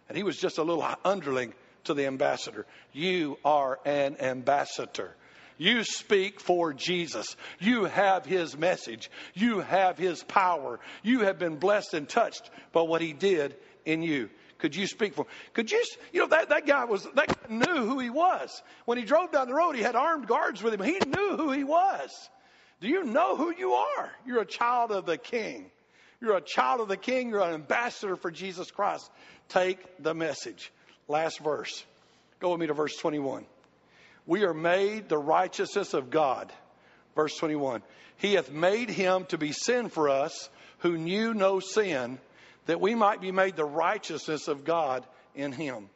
and 0.08 0.16
he 0.16 0.22
was 0.22 0.36
just 0.36 0.58
a 0.58 0.62
little 0.62 0.86
underling 1.04 1.54
to 1.84 1.94
the 1.94 2.06
ambassador. 2.06 2.66
You 2.92 3.36
are 3.44 3.80
an 3.84 4.18
ambassador. 4.20 5.16
You 5.56 5.84
speak 5.84 6.40
for 6.40 6.72
Jesus. 6.72 7.36
You 7.60 7.84
have 7.84 8.26
his 8.26 8.56
message. 8.56 9.10
You 9.34 9.60
have 9.60 9.98
his 9.98 10.22
power. 10.24 10.80
You 11.02 11.20
have 11.20 11.38
been 11.38 11.56
blessed 11.56 11.94
and 11.94 12.08
touched 12.08 12.50
by 12.72 12.82
what 12.82 13.00
he 13.00 13.12
did 13.12 13.56
in 13.84 14.02
you. 14.02 14.30
Could 14.58 14.74
you 14.74 14.86
speak 14.86 15.14
for 15.14 15.22
him? 15.22 15.30
Could 15.52 15.70
you, 15.70 15.84
you 16.12 16.20
know, 16.20 16.28
that, 16.28 16.48
that 16.48 16.66
guy 16.66 16.84
was, 16.84 17.06
that 17.14 17.28
guy 17.28 17.54
knew 17.54 17.86
who 17.86 17.98
he 17.98 18.10
was. 18.10 18.62
When 18.84 18.98
he 18.98 19.04
drove 19.04 19.30
down 19.30 19.48
the 19.48 19.54
road, 19.54 19.76
he 19.76 19.82
had 19.82 19.94
armed 19.94 20.26
guards 20.26 20.62
with 20.62 20.74
him. 20.74 20.82
He 20.82 20.98
knew 21.06 21.36
who 21.36 21.52
he 21.52 21.64
was. 21.64 22.10
Do 22.80 22.88
you 22.88 23.04
know 23.04 23.36
who 23.36 23.54
you 23.56 23.72
are? 23.74 24.10
You're 24.26 24.40
a 24.40 24.46
child 24.46 24.90
of 24.90 25.06
the 25.06 25.18
king. 25.18 25.70
You're 26.20 26.36
a 26.36 26.40
child 26.40 26.80
of 26.80 26.88
the 26.88 26.96
king. 26.96 27.28
You're 27.28 27.42
an 27.42 27.54
ambassador 27.54 28.16
for 28.16 28.30
Jesus 28.30 28.70
Christ. 28.70 29.10
Take 29.48 30.02
the 30.02 30.14
message. 30.14 30.72
Last 31.08 31.40
verse. 31.40 31.84
Go 32.40 32.50
with 32.50 32.60
me 32.60 32.66
to 32.66 32.74
verse 32.74 32.96
21. 32.96 33.46
We 34.26 34.44
are 34.44 34.54
made 34.54 35.08
the 35.08 35.18
righteousness 35.18 35.94
of 35.94 36.10
God. 36.10 36.52
Verse 37.14 37.36
21. 37.36 37.82
He 38.16 38.34
hath 38.34 38.50
made 38.50 38.90
him 38.90 39.26
to 39.26 39.38
be 39.38 39.52
sin 39.52 39.88
for 39.88 40.08
us 40.08 40.48
who 40.78 40.96
knew 40.96 41.34
no 41.34 41.60
sin 41.60 42.18
that 42.66 42.80
we 42.80 42.94
might 42.94 43.20
be 43.20 43.32
made 43.32 43.56
the 43.56 43.64
righteousness 43.64 44.48
of 44.48 44.64
God 44.64 45.04
in 45.34 45.52
him. 45.52 45.88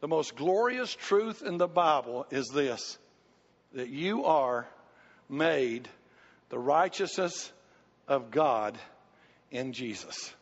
The 0.00 0.08
most 0.08 0.36
glorious 0.36 0.94
truth 0.94 1.42
in 1.42 1.56
the 1.56 1.68
Bible 1.68 2.26
is 2.30 2.48
this 2.52 2.98
that 3.72 3.88
you 3.88 4.24
are 4.24 4.68
made 5.28 5.88
the 6.48 6.58
righteousness 6.58 7.52
of 8.06 8.30
God 8.30 8.78
in 9.50 9.72
Jesus. 9.72 10.32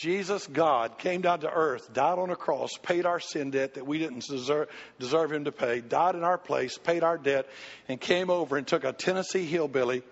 Jesus, 0.00 0.46
God, 0.46 0.96
came 0.96 1.20
down 1.20 1.40
to 1.40 1.50
earth, 1.50 1.92
died 1.92 2.18
on 2.18 2.30
a 2.30 2.36
cross, 2.36 2.70
paid 2.82 3.04
our 3.04 3.20
sin 3.20 3.50
debt 3.50 3.74
that 3.74 3.86
we 3.86 3.98
didn't 3.98 4.26
deserve, 4.26 4.70
deserve 4.98 5.30
him 5.30 5.44
to 5.44 5.52
pay, 5.52 5.82
died 5.82 6.14
in 6.14 6.24
our 6.24 6.38
place, 6.38 6.78
paid 6.78 7.02
our 7.02 7.18
debt, 7.18 7.46
and 7.86 8.00
came 8.00 8.30
over 8.30 8.56
and 8.56 8.66
took 8.66 8.84
a 8.84 8.94
Tennessee 8.94 9.44
hillbilly 9.44 10.02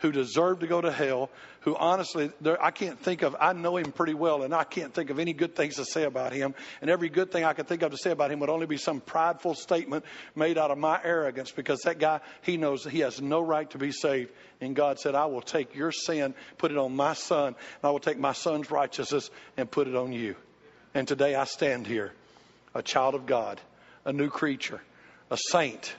who 0.00 0.12
deserve 0.12 0.60
to 0.60 0.66
go 0.66 0.80
to 0.80 0.90
hell, 0.90 1.30
who 1.60 1.76
honestly, 1.76 2.30
I 2.60 2.70
can't 2.70 2.98
think 2.98 3.22
of, 3.22 3.36
I 3.38 3.52
know 3.52 3.76
him 3.76 3.92
pretty 3.92 4.14
well, 4.14 4.42
and 4.42 4.54
I 4.54 4.64
can't 4.64 4.92
think 4.92 5.10
of 5.10 5.18
any 5.18 5.32
good 5.32 5.54
things 5.54 5.76
to 5.76 5.84
say 5.84 6.04
about 6.04 6.32
him. 6.32 6.54
And 6.80 6.90
every 6.90 7.08
good 7.08 7.30
thing 7.30 7.44
I 7.44 7.52
could 7.52 7.68
think 7.68 7.82
of 7.82 7.92
to 7.92 7.98
say 7.98 8.10
about 8.10 8.30
him 8.30 8.40
would 8.40 8.50
only 8.50 8.66
be 8.66 8.78
some 8.78 9.00
prideful 9.00 9.54
statement 9.54 10.04
made 10.34 10.58
out 10.58 10.70
of 10.70 10.78
my 10.78 10.98
arrogance 11.02 11.50
because 11.50 11.80
that 11.80 11.98
guy, 11.98 12.20
he 12.42 12.56
knows 12.56 12.84
he 12.84 13.00
has 13.00 13.20
no 13.20 13.40
right 13.40 13.70
to 13.70 13.78
be 13.78 13.92
saved. 13.92 14.32
And 14.60 14.74
God 14.74 14.98
said, 14.98 15.14
I 15.14 15.26
will 15.26 15.42
take 15.42 15.74
your 15.74 15.92
sin, 15.92 16.34
put 16.58 16.70
it 16.70 16.78
on 16.78 16.96
my 16.96 17.12
son, 17.14 17.48
and 17.48 17.56
I 17.84 17.90
will 17.90 18.00
take 18.00 18.18
my 18.18 18.32
son's 18.32 18.70
righteousness 18.70 19.30
and 19.56 19.70
put 19.70 19.86
it 19.86 19.96
on 19.96 20.12
you. 20.12 20.34
And 20.94 21.06
today 21.06 21.34
I 21.34 21.44
stand 21.44 21.86
here, 21.86 22.12
a 22.74 22.82
child 22.82 23.14
of 23.14 23.26
God, 23.26 23.60
a 24.04 24.12
new 24.12 24.30
creature, 24.30 24.80
a 25.30 25.36
saint 25.36 25.94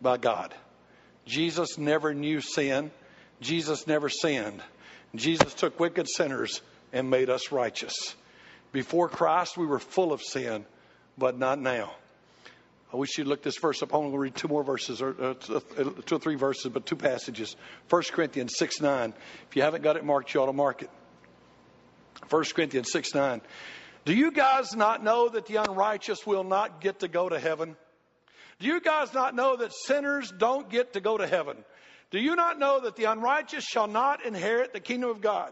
by 0.00 0.18
God. 0.18 0.54
Jesus 1.26 1.78
never 1.78 2.14
knew 2.14 2.40
sin. 2.40 2.90
Jesus 3.40 3.86
never 3.86 4.08
sinned. 4.08 4.62
Jesus 5.14 5.54
took 5.54 5.78
wicked 5.78 6.08
sinners 6.08 6.62
and 6.92 7.10
made 7.10 7.30
us 7.30 7.52
righteous. 7.52 8.14
Before 8.72 9.08
Christ, 9.08 9.56
we 9.56 9.66
were 9.66 9.78
full 9.78 10.12
of 10.12 10.22
sin, 10.22 10.64
but 11.18 11.38
not 11.38 11.58
now. 11.58 11.92
I 12.92 12.96
wish 12.96 13.16
you'd 13.16 13.26
look 13.26 13.42
this 13.42 13.58
verse 13.58 13.82
up. 13.82 13.94
I'm 13.94 14.00
going 14.00 14.12
to 14.12 14.18
read 14.18 14.34
two 14.34 14.48
more 14.48 14.62
verses, 14.62 15.00
or 15.00 15.14
uh, 15.18 15.34
two 15.34 16.16
or 16.16 16.18
three 16.18 16.34
verses, 16.34 16.70
but 16.72 16.84
two 16.84 16.96
passages. 16.96 17.56
1 17.88 18.02
Corinthians 18.12 18.54
6 18.56 18.80
9. 18.80 19.14
If 19.48 19.56
you 19.56 19.62
haven't 19.62 19.82
got 19.82 19.96
it 19.96 20.04
marked, 20.04 20.34
you 20.34 20.42
ought 20.42 20.46
to 20.46 20.52
mark 20.52 20.82
it. 20.82 20.90
1 22.28 22.44
Corinthians 22.54 22.90
6 22.92 23.14
9. 23.14 23.40
Do 24.04 24.14
you 24.14 24.30
guys 24.30 24.74
not 24.74 25.02
know 25.02 25.28
that 25.28 25.46
the 25.46 25.56
unrighteous 25.56 26.26
will 26.26 26.44
not 26.44 26.80
get 26.80 27.00
to 27.00 27.08
go 27.08 27.28
to 27.28 27.38
heaven? 27.38 27.76
Do 28.62 28.68
you 28.68 28.80
guys 28.80 29.12
not 29.12 29.34
know 29.34 29.56
that 29.56 29.72
sinners 29.72 30.32
don't 30.38 30.70
get 30.70 30.92
to 30.92 31.00
go 31.00 31.18
to 31.18 31.26
heaven? 31.26 31.56
Do 32.12 32.20
you 32.20 32.36
not 32.36 32.60
know 32.60 32.78
that 32.78 32.94
the 32.94 33.06
unrighteous 33.06 33.64
shall 33.64 33.88
not 33.88 34.24
inherit 34.24 34.72
the 34.72 34.78
kingdom 34.78 35.10
of 35.10 35.20
God? 35.20 35.50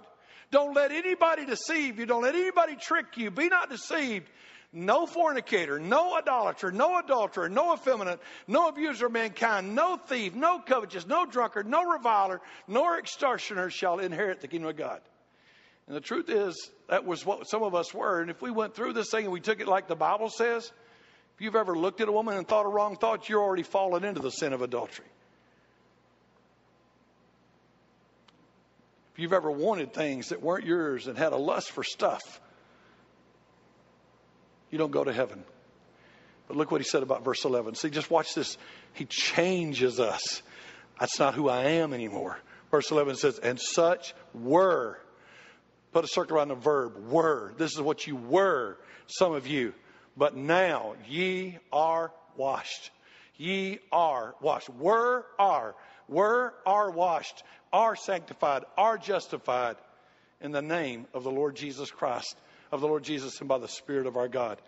Don't 0.52 0.74
let 0.74 0.92
anybody 0.92 1.44
deceive 1.44 1.98
you. 1.98 2.06
Don't 2.06 2.22
let 2.22 2.36
anybody 2.36 2.76
trick 2.76 3.16
you. 3.16 3.32
Be 3.32 3.48
not 3.48 3.68
deceived. 3.68 4.30
No 4.72 5.06
fornicator, 5.06 5.80
no 5.80 6.14
idolater, 6.14 6.70
no 6.70 7.00
adulterer, 7.00 7.48
no 7.48 7.74
effeminate, 7.74 8.20
no 8.46 8.68
abuser 8.68 9.06
of 9.06 9.12
mankind, 9.12 9.74
no 9.74 9.96
thief, 9.96 10.36
no 10.36 10.60
covetous, 10.60 11.04
no 11.04 11.26
drunkard, 11.26 11.66
no 11.66 11.90
reviler, 11.90 12.40
nor 12.68 12.96
extortioner 12.96 13.70
shall 13.70 13.98
inherit 13.98 14.40
the 14.40 14.46
kingdom 14.46 14.70
of 14.70 14.76
God. 14.76 15.00
And 15.88 15.96
the 15.96 16.00
truth 16.00 16.28
is, 16.28 16.70
that 16.88 17.04
was 17.04 17.26
what 17.26 17.50
some 17.50 17.64
of 17.64 17.74
us 17.74 17.92
were. 17.92 18.20
And 18.20 18.30
if 18.30 18.40
we 18.40 18.52
went 18.52 18.76
through 18.76 18.92
this 18.92 19.10
thing 19.10 19.24
and 19.24 19.32
we 19.32 19.40
took 19.40 19.58
it 19.58 19.66
like 19.66 19.88
the 19.88 19.96
Bible 19.96 20.28
says, 20.28 20.70
if 21.40 21.44
you've 21.44 21.56
ever 21.56 21.74
looked 21.74 22.02
at 22.02 22.08
a 22.08 22.12
woman 22.12 22.36
and 22.36 22.46
thought 22.46 22.66
a 22.66 22.68
wrong 22.68 22.96
thought, 22.96 23.30
you're 23.30 23.42
already 23.42 23.62
fallen 23.62 24.04
into 24.04 24.20
the 24.20 24.28
sin 24.28 24.52
of 24.52 24.60
adultery. 24.60 25.06
If 29.14 29.20
you've 29.20 29.32
ever 29.32 29.50
wanted 29.50 29.94
things 29.94 30.28
that 30.28 30.42
weren't 30.42 30.66
yours 30.66 31.06
and 31.06 31.16
had 31.16 31.32
a 31.32 31.38
lust 31.38 31.70
for 31.70 31.82
stuff, 31.82 32.20
you 34.70 34.76
don't 34.76 34.90
go 34.90 35.02
to 35.02 35.14
heaven. 35.14 35.42
But 36.46 36.58
look 36.58 36.70
what 36.70 36.82
he 36.82 36.86
said 36.86 37.02
about 37.02 37.24
verse 37.24 37.42
11. 37.46 37.74
See, 37.76 37.88
just 37.88 38.10
watch 38.10 38.34
this. 38.34 38.58
He 38.92 39.06
changes 39.06 39.98
us. 39.98 40.42
That's 40.98 41.18
not 41.18 41.34
who 41.34 41.48
I 41.48 41.62
am 41.62 41.94
anymore. 41.94 42.38
Verse 42.70 42.90
11 42.90 43.16
says, 43.16 43.38
And 43.38 43.58
such 43.58 44.12
were. 44.34 45.00
Put 45.92 46.04
a 46.04 46.08
circle 46.08 46.36
around 46.36 46.48
the 46.48 46.54
verb, 46.56 47.08
were. 47.08 47.54
This 47.56 47.72
is 47.72 47.80
what 47.80 48.06
you 48.06 48.16
were, 48.16 48.76
some 49.06 49.32
of 49.32 49.46
you. 49.46 49.72
But 50.20 50.36
now 50.36 50.96
ye 51.08 51.56
are 51.72 52.12
washed. 52.36 52.90
Ye 53.38 53.78
are 53.90 54.34
washed. 54.42 54.68
Were, 54.68 55.24
are. 55.38 55.74
Were, 56.08 56.52
are 56.66 56.90
washed. 56.90 57.42
Are 57.72 57.96
sanctified. 57.96 58.64
Are 58.76 58.98
justified 58.98 59.76
in 60.42 60.52
the 60.52 60.60
name 60.60 61.06
of 61.14 61.24
the 61.24 61.30
Lord 61.30 61.56
Jesus 61.56 61.90
Christ, 61.90 62.36
of 62.70 62.82
the 62.82 62.86
Lord 62.86 63.02
Jesus 63.02 63.40
and 63.40 63.48
by 63.48 63.56
the 63.56 63.66
Spirit 63.66 64.06
of 64.06 64.18
our 64.18 64.28
God. 64.28 64.60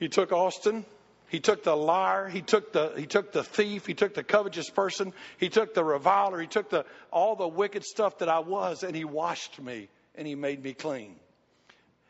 He 0.00 0.08
took 0.08 0.32
Austin. 0.32 0.84
He 1.28 1.38
took 1.38 1.62
the 1.62 1.76
liar. 1.76 2.28
He 2.28 2.42
took 2.42 2.72
the, 2.72 2.94
he 2.96 3.06
took 3.06 3.30
the 3.30 3.44
thief. 3.44 3.86
He 3.86 3.94
took 3.94 4.12
the 4.12 4.24
covetous 4.24 4.70
person. 4.70 5.12
He 5.38 5.50
took 5.50 5.72
the 5.72 5.84
reviler. 5.84 6.40
He 6.40 6.48
took 6.48 6.68
the, 6.68 6.84
all 7.12 7.36
the 7.36 7.46
wicked 7.46 7.84
stuff 7.84 8.18
that 8.18 8.28
I 8.28 8.40
was 8.40 8.82
and 8.82 8.96
he 8.96 9.04
washed 9.04 9.60
me 9.60 9.88
and 10.16 10.26
he 10.26 10.34
made 10.34 10.64
me 10.64 10.74
clean. 10.74 11.14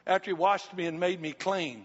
After 0.07 0.31
he 0.31 0.35
washed 0.35 0.75
me 0.75 0.87
and 0.87 0.99
made 0.99 1.21
me 1.21 1.33
clean, 1.33 1.85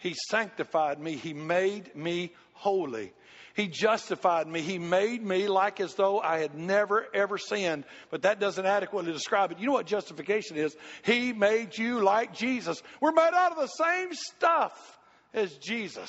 he 0.00 0.14
sanctified 0.30 0.98
me. 0.98 1.16
He 1.16 1.34
made 1.34 1.94
me 1.94 2.32
holy. 2.54 3.12
He 3.54 3.68
justified 3.68 4.46
me. 4.46 4.62
He 4.62 4.78
made 4.78 5.22
me 5.22 5.46
like 5.46 5.78
as 5.80 5.94
though 5.94 6.20
I 6.20 6.38
had 6.38 6.54
never 6.54 7.06
ever 7.14 7.36
sinned. 7.36 7.84
But 8.10 8.22
that 8.22 8.40
doesn't 8.40 8.64
adequately 8.64 9.12
describe 9.12 9.52
it. 9.52 9.58
You 9.58 9.66
know 9.66 9.72
what 9.72 9.86
justification 9.86 10.56
is? 10.56 10.74
He 11.02 11.34
made 11.34 11.76
you 11.76 12.00
like 12.02 12.34
Jesus. 12.34 12.82
We're 13.00 13.12
made 13.12 13.34
out 13.34 13.52
of 13.52 13.58
the 13.58 13.66
same 13.66 14.14
stuff 14.14 14.98
as 15.34 15.54
Jesus. 15.58 16.08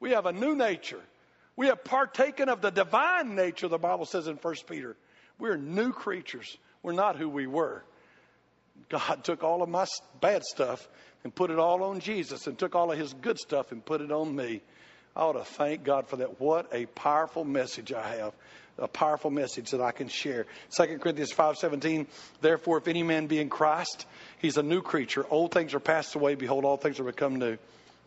We 0.00 0.10
have 0.10 0.26
a 0.26 0.32
new 0.32 0.56
nature. 0.56 1.00
We 1.54 1.68
have 1.68 1.84
partaken 1.84 2.48
of 2.48 2.60
the 2.60 2.70
divine 2.70 3.36
nature, 3.36 3.68
the 3.68 3.78
Bible 3.78 4.06
says 4.06 4.26
in 4.26 4.34
1 4.36 4.54
Peter. 4.68 4.96
We're 5.38 5.56
new 5.56 5.92
creatures. 5.92 6.56
We're 6.82 6.92
not 6.92 7.16
who 7.16 7.28
we 7.28 7.46
were. 7.46 7.84
God 8.88 9.22
took 9.22 9.44
all 9.44 9.62
of 9.62 9.68
my 9.68 9.86
bad 10.20 10.42
stuff 10.42 10.88
and 11.24 11.34
put 11.34 11.50
it 11.50 11.58
all 11.58 11.82
on 11.84 12.00
Jesus 12.00 12.46
and 12.46 12.58
took 12.58 12.74
all 12.74 12.90
of 12.90 12.98
his 12.98 13.12
good 13.14 13.38
stuff 13.38 13.72
and 13.72 13.84
put 13.84 14.00
it 14.00 14.10
on 14.10 14.34
me. 14.34 14.60
I 15.14 15.20
ought 15.20 15.32
to 15.32 15.44
thank 15.44 15.84
God 15.84 16.08
for 16.08 16.16
that. 16.16 16.40
What 16.40 16.68
a 16.72 16.86
powerful 16.86 17.44
message 17.44 17.92
I 17.92 18.16
have. 18.16 18.32
A 18.78 18.88
powerful 18.88 19.30
message 19.30 19.72
that 19.72 19.82
I 19.82 19.92
can 19.92 20.08
share. 20.08 20.46
2 20.70 20.98
Corinthians 20.98 21.32
5:17 21.32 22.06
Therefore 22.40 22.78
if 22.78 22.88
any 22.88 23.02
man 23.02 23.26
be 23.26 23.38
in 23.38 23.50
Christ 23.50 24.06
he's 24.38 24.56
a 24.56 24.62
new 24.62 24.80
creature 24.80 25.26
old 25.28 25.52
things 25.52 25.74
are 25.74 25.80
passed 25.80 26.14
away 26.14 26.36
behold 26.36 26.64
all 26.64 26.78
things 26.78 26.98
are 26.98 27.04
become 27.04 27.36
new. 27.36 27.58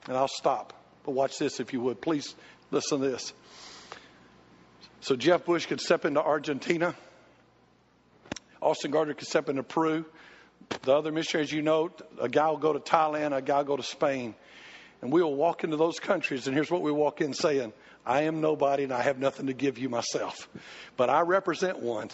And 0.07 0.17
I'll 0.17 0.27
stop. 0.27 0.73
But 1.03 1.11
watch 1.11 1.37
this 1.37 1.59
if 1.59 1.71
you 1.71 1.81
would. 1.81 2.01
Please 2.01 2.35
listen 2.71 2.99
to 2.99 3.09
this. 3.09 3.33
So 5.01 5.15
Jeff 5.15 5.45
Bush 5.45 5.67
could 5.67 5.79
step 5.79 6.03
into 6.03 6.21
Argentina. 6.21 6.95
Austin 8.59 8.89
Gardner 8.89 9.13
could 9.13 9.27
step 9.27 9.49
into 9.49 9.61
Peru. 9.61 10.03
The 10.83 10.93
other 10.93 11.11
missionaries 11.11 11.51
you 11.51 11.61
know, 11.61 11.91
a 12.19 12.29
guy 12.29 12.49
will 12.49 12.57
go 12.57 12.73
to 12.73 12.79
Thailand, 12.79 13.35
a 13.35 13.41
guy 13.41 13.57
will 13.57 13.65
go 13.65 13.77
to 13.77 13.83
Spain. 13.83 14.35
And 15.01 15.11
we 15.11 15.21
will 15.21 15.35
walk 15.35 15.63
into 15.63 15.77
those 15.77 15.99
countries, 15.99 16.47
and 16.47 16.55
here's 16.55 16.71
what 16.71 16.81
we 16.81 16.91
walk 16.91 17.21
in 17.21 17.33
saying 17.33 17.73
I 18.05 18.23
am 18.23 18.41
nobody 18.41 18.83
and 18.83 18.93
I 18.93 19.01
have 19.01 19.19
nothing 19.19 19.47
to 19.47 19.53
give 19.53 19.77
you 19.77 19.89
myself. 19.89 20.47
But 20.95 21.09
I 21.09 21.21
represent 21.21 21.79
one. 21.79 22.09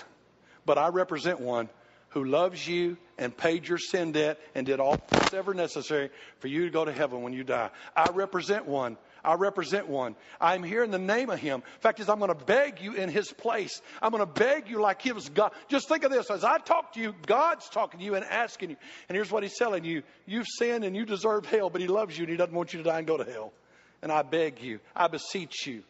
But 0.65 0.77
I 0.77 0.89
represent 0.89 1.39
one 1.39 1.69
who 2.09 2.23
loves 2.25 2.67
you 2.67 2.97
and 3.17 3.35
paid 3.35 3.67
your 3.67 3.77
sin 3.77 4.11
debt 4.11 4.39
and 4.53 4.65
did 4.65 4.79
all 4.79 4.99
that's 5.09 5.33
ever 5.33 5.53
necessary 5.53 6.09
for 6.39 6.47
you 6.47 6.65
to 6.65 6.69
go 6.69 6.85
to 6.85 6.91
heaven 6.91 7.21
when 7.21 7.33
you 7.33 7.43
die. 7.43 7.69
I 7.95 8.09
represent 8.13 8.67
one. 8.67 8.97
I 9.23 9.35
represent 9.35 9.87
one. 9.87 10.15
I'm 10.39 10.63
here 10.63 10.83
in 10.83 10.91
the 10.91 10.99
name 10.99 11.29
of 11.29 11.39
him. 11.39 11.63
Fact 11.79 11.99
is, 11.99 12.09
I'm 12.09 12.19
going 12.19 12.35
to 12.35 12.45
beg 12.45 12.81
you 12.81 12.93
in 12.93 13.09
his 13.09 13.31
place. 13.31 13.81
I'm 14.01 14.11
going 14.11 14.25
to 14.25 14.31
beg 14.31 14.69
you 14.69 14.81
like 14.81 15.01
he 15.01 15.11
was 15.11 15.29
God. 15.29 15.51
Just 15.67 15.87
think 15.87 16.03
of 16.03 16.11
this. 16.11 16.29
As 16.31 16.43
I 16.43 16.57
talk 16.57 16.93
to 16.93 16.99
you, 16.99 17.13
God's 17.25 17.69
talking 17.69 17.99
to 17.99 18.05
you 18.05 18.15
and 18.15 18.25
asking 18.25 18.71
you. 18.71 18.75
And 19.09 19.15
here's 19.15 19.31
what 19.31 19.43
he's 19.43 19.57
telling 19.57 19.83
you. 19.83 20.03
You've 20.25 20.47
sinned 20.47 20.83
and 20.83 20.95
you 20.95 21.05
deserve 21.05 21.45
hell, 21.45 21.69
but 21.69 21.81
he 21.81 21.87
loves 21.87 22.17
you 22.17 22.23
and 22.23 22.31
he 22.31 22.37
doesn't 22.37 22.55
want 22.55 22.73
you 22.73 22.79
to 22.79 22.89
die 22.89 22.97
and 22.97 23.07
go 23.07 23.17
to 23.17 23.29
hell. 23.29 23.53
And 24.01 24.11
I 24.11 24.23
beg 24.23 24.61
you. 24.61 24.79
I 24.95 25.07
beseech 25.07 25.67
you. 25.67 25.83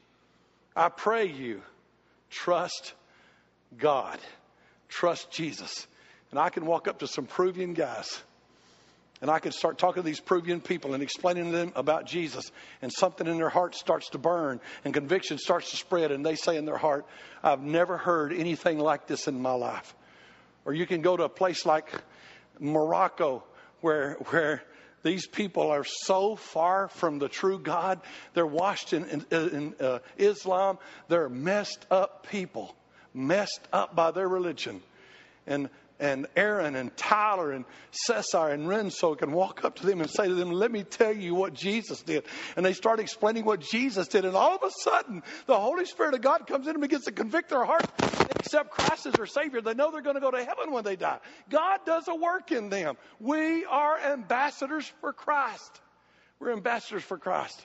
I 0.75 0.89
pray 0.89 1.27
you. 1.27 1.61
Trust 2.29 2.93
God. 3.77 4.19
Trust 4.89 5.31
Jesus. 5.31 5.87
And 6.31 6.39
I 6.39 6.49
can 6.49 6.65
walk 6.65 6.87
up 6.87 6.99
to 6.99 7.07
some 7.07 7.25
Peruvian 7.25 7.73
guys 7.73 8.21
and 9.21 9.29
I 9.29 9.39
can 9.39 9.51
start 9.51 9.77
talking 9.77 10.01
to 10.01 10.05
these 10.05 10.19
Peruvian 10.19 10.61
people 10.61 10.93
and 10.93 11.03
explaining 11.03 11.45
to 11.45 11.51
them 11.51 11.71
about 11.75 12.05
Jesus, 12.05 12.51
and 12.81 12.91
something 12.91 13.27
in 13.27 13.37
their 13.37 13.49
heart 13.49 13.75
starts 13.75 14.09
to 14.09 14.17
burn, 14.17 14.59
and 14.83 14.93
conviction 14.93 15.37
starts 15.37 15.69
to 15.71 15.77
spread, 15.77 16.11
and 16.11 16.25
they 16.25 16.35
say 16.35 16.57
in 16.57 16.65
their 16.65 16.77
heart, 16.77 17.05
I've 17.43 17.61
never 17.61 17.97
heard 17.97 18.33
anything 18.33 18.79
like 18.79 19.07
this 19.07 19.27
in 19.27 19.41
my 19.41 19.53
life. 19.53 19.95
Or 20.65 20.73
you 20.73 20.85
can 20.85 21.01
go 21.01 21.15
to 21.15 21.23
a 21.23 21.29
place 21.29 21.65
like 21.65 21.89
Morocco 22.59 23.43
where, 23.81 24.13
where 24.29 24.63
these 25.03 25.27
people 25.27 25.71
are 25.71 25.83
so 25.83 26.35
far 26.35 26.87
from 26.87 27.19
the 27.19 27.27
true 27.27 27.59
God. 27.59 28.01
They're 28.33 28.45
washed 28.45 28.93
in, 28.93 29.05
in, 29.05 29.25
in 29.31 29.75
uh, 29.79 29.99
Islam. 30.17 30.77
They're 31.07 31.29
messed 31.29 31.85
up 31.89 32.27
people, 32.29 32.75
messed 33.13 33.61
up 33.73 33.95
by 33.95 34.11
their 34.11 34.27
religion. 34.27 34.81
And 35.47 35.69
and 36.01 36.25
Aaron 36.35 36.75
and 36.75 36.95
Tyler 36.97 37.51
and 37.51 37.63
Cesar 37.91 38.47
and 38.47 38.67
Renzo 38.67 39.13
can 39.13 39.31
walk 39.31 39.63
up 39.63 39.75
to 39.75 39.85
them 39.85 40.01
and 40.01 40.09
say 40.09 40.27
to 40.27 40.33
them, 40.33 40.51
Let 40.51 40.71
me 40.71 40.83
tell 40.83 41.15
you 41.15 41.35
what 41.35 41.53
Jesus 41.53 42.01
did. 42.01 42.25
And 42.57 42.65
they 42.65 42.73
start 42.73 42.99
explaining 42.99 43.45
what 43.45 43.61
Jesus 43.61 44.07
did. 44.07 44.25
And 44.25 44.35
all 44.35 44.55
of 44.55 44.63
a 44.63 44.71
sudden, 44.81 45.21
the 45.45 45.57
Holy 45.57 45.85
Spirit 45.85 46.15
of 46.15 46.21
God 46.21 46.47
comes 46.47 46.65
in 46.65 46.73
and 46.73 46.81
begins 46.81 47.05
to 47.05 47.11
convict 47.11 47.49
their 47.49 47.63
heart. 47.63 47.85
They 47.97 48.25
accept 48.39 48.71
Christ 48.71 49.05
as 49.05 49.13
their 49.13 49.27
Savior. 49.27 49.61
They 49.61 49.75
know 49.75 49.91
they're 49.91 50.01
going 50.01 50.15
to 50.15 50.21
go 50.21 50.31
to 50.31 50.43
heaven 50.43 50.71
when 50.71 50.83
they 50.83 50.95
die. 50.95 51.19
God 51.49 51.79
does 51.85 52.07
a 52.07 52.15
work 52.15 52.51
in 52.51 52.69
them. 52.69 52.97
We 53.19 53.63
are 53.65 53.99
ambassadors 53.99 54.91
for 55.01 55.13
Christ. 55.13 55.81
We're 56.39 56.53
ambassadors 56.53 57.03
for 57.03 57.19
Christ. 57.19 57.63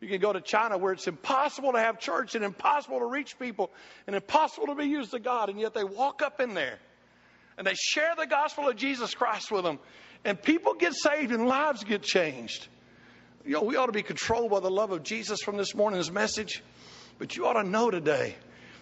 You 0.00 0.08
can 0.08 0.20
go 0.20 0.32
to 0.32 0.40
China 0.40 0.78
where 0.78 0.94
it's 0.94 1.06
impossible 1.06 1.72
to 1.72 1.78
have 1.78 2.00
church 2.00 2.34
and 2.34 2.44
impossible 2.44 2.98
to 3.00 3.06
reach 3.06 3.38
people 3.38 3.70
and 4.06 4.16
impossible 4.16 4.68
to 4.68 4.74
be 4.74 4.86
used 4.86 5.10
to 5.10 5.18
God, 5.18 5.50
and 5.50 5.60
yet 5.60 5.74
they 5.74 5.84
walk 5.84 6.22
up 6.22 6.40
in 6.40 6.54
there 6.54 6.78
and 7.58 7.66
they 7.66 7.74
share 7.74 8.14
the 8.16 8.26
gospel 8.26 8.68
of 8.68 8.76
Jesus 8.76 9.14
Christ 9.14 9.50
with 9.50 9.64
them, 9.64 9.78
and 10.24 10.40
people 10.40 10.74
get 10.74 10.94
saved 10.94 11.32
and 11.32 11.46
lives 11.46 11.84
get 11.84 12.02
changed. 12.02 12.66
You 13.44 13.54
know, 13.54 13.62
we 13.62 13.76
ought 13.76 13.86
to 13.86 13.92
be 13.92 14.02
controlled 14.02 14.50
by 14.50 14.60
the 14.60 14.70
love 14.70 14.90
of 14.90 15.02
Jesus 15.02 15.42
from 15.42 15.56
this 15.56 15.74
morning's 15.74 16.10
message, 16.10 16.62
but 17.18 17.36
you 17.36 17.46
ought 17.46 17.60
to 17.60 17.68
know 17.68 17.90
today. 17.90 18.36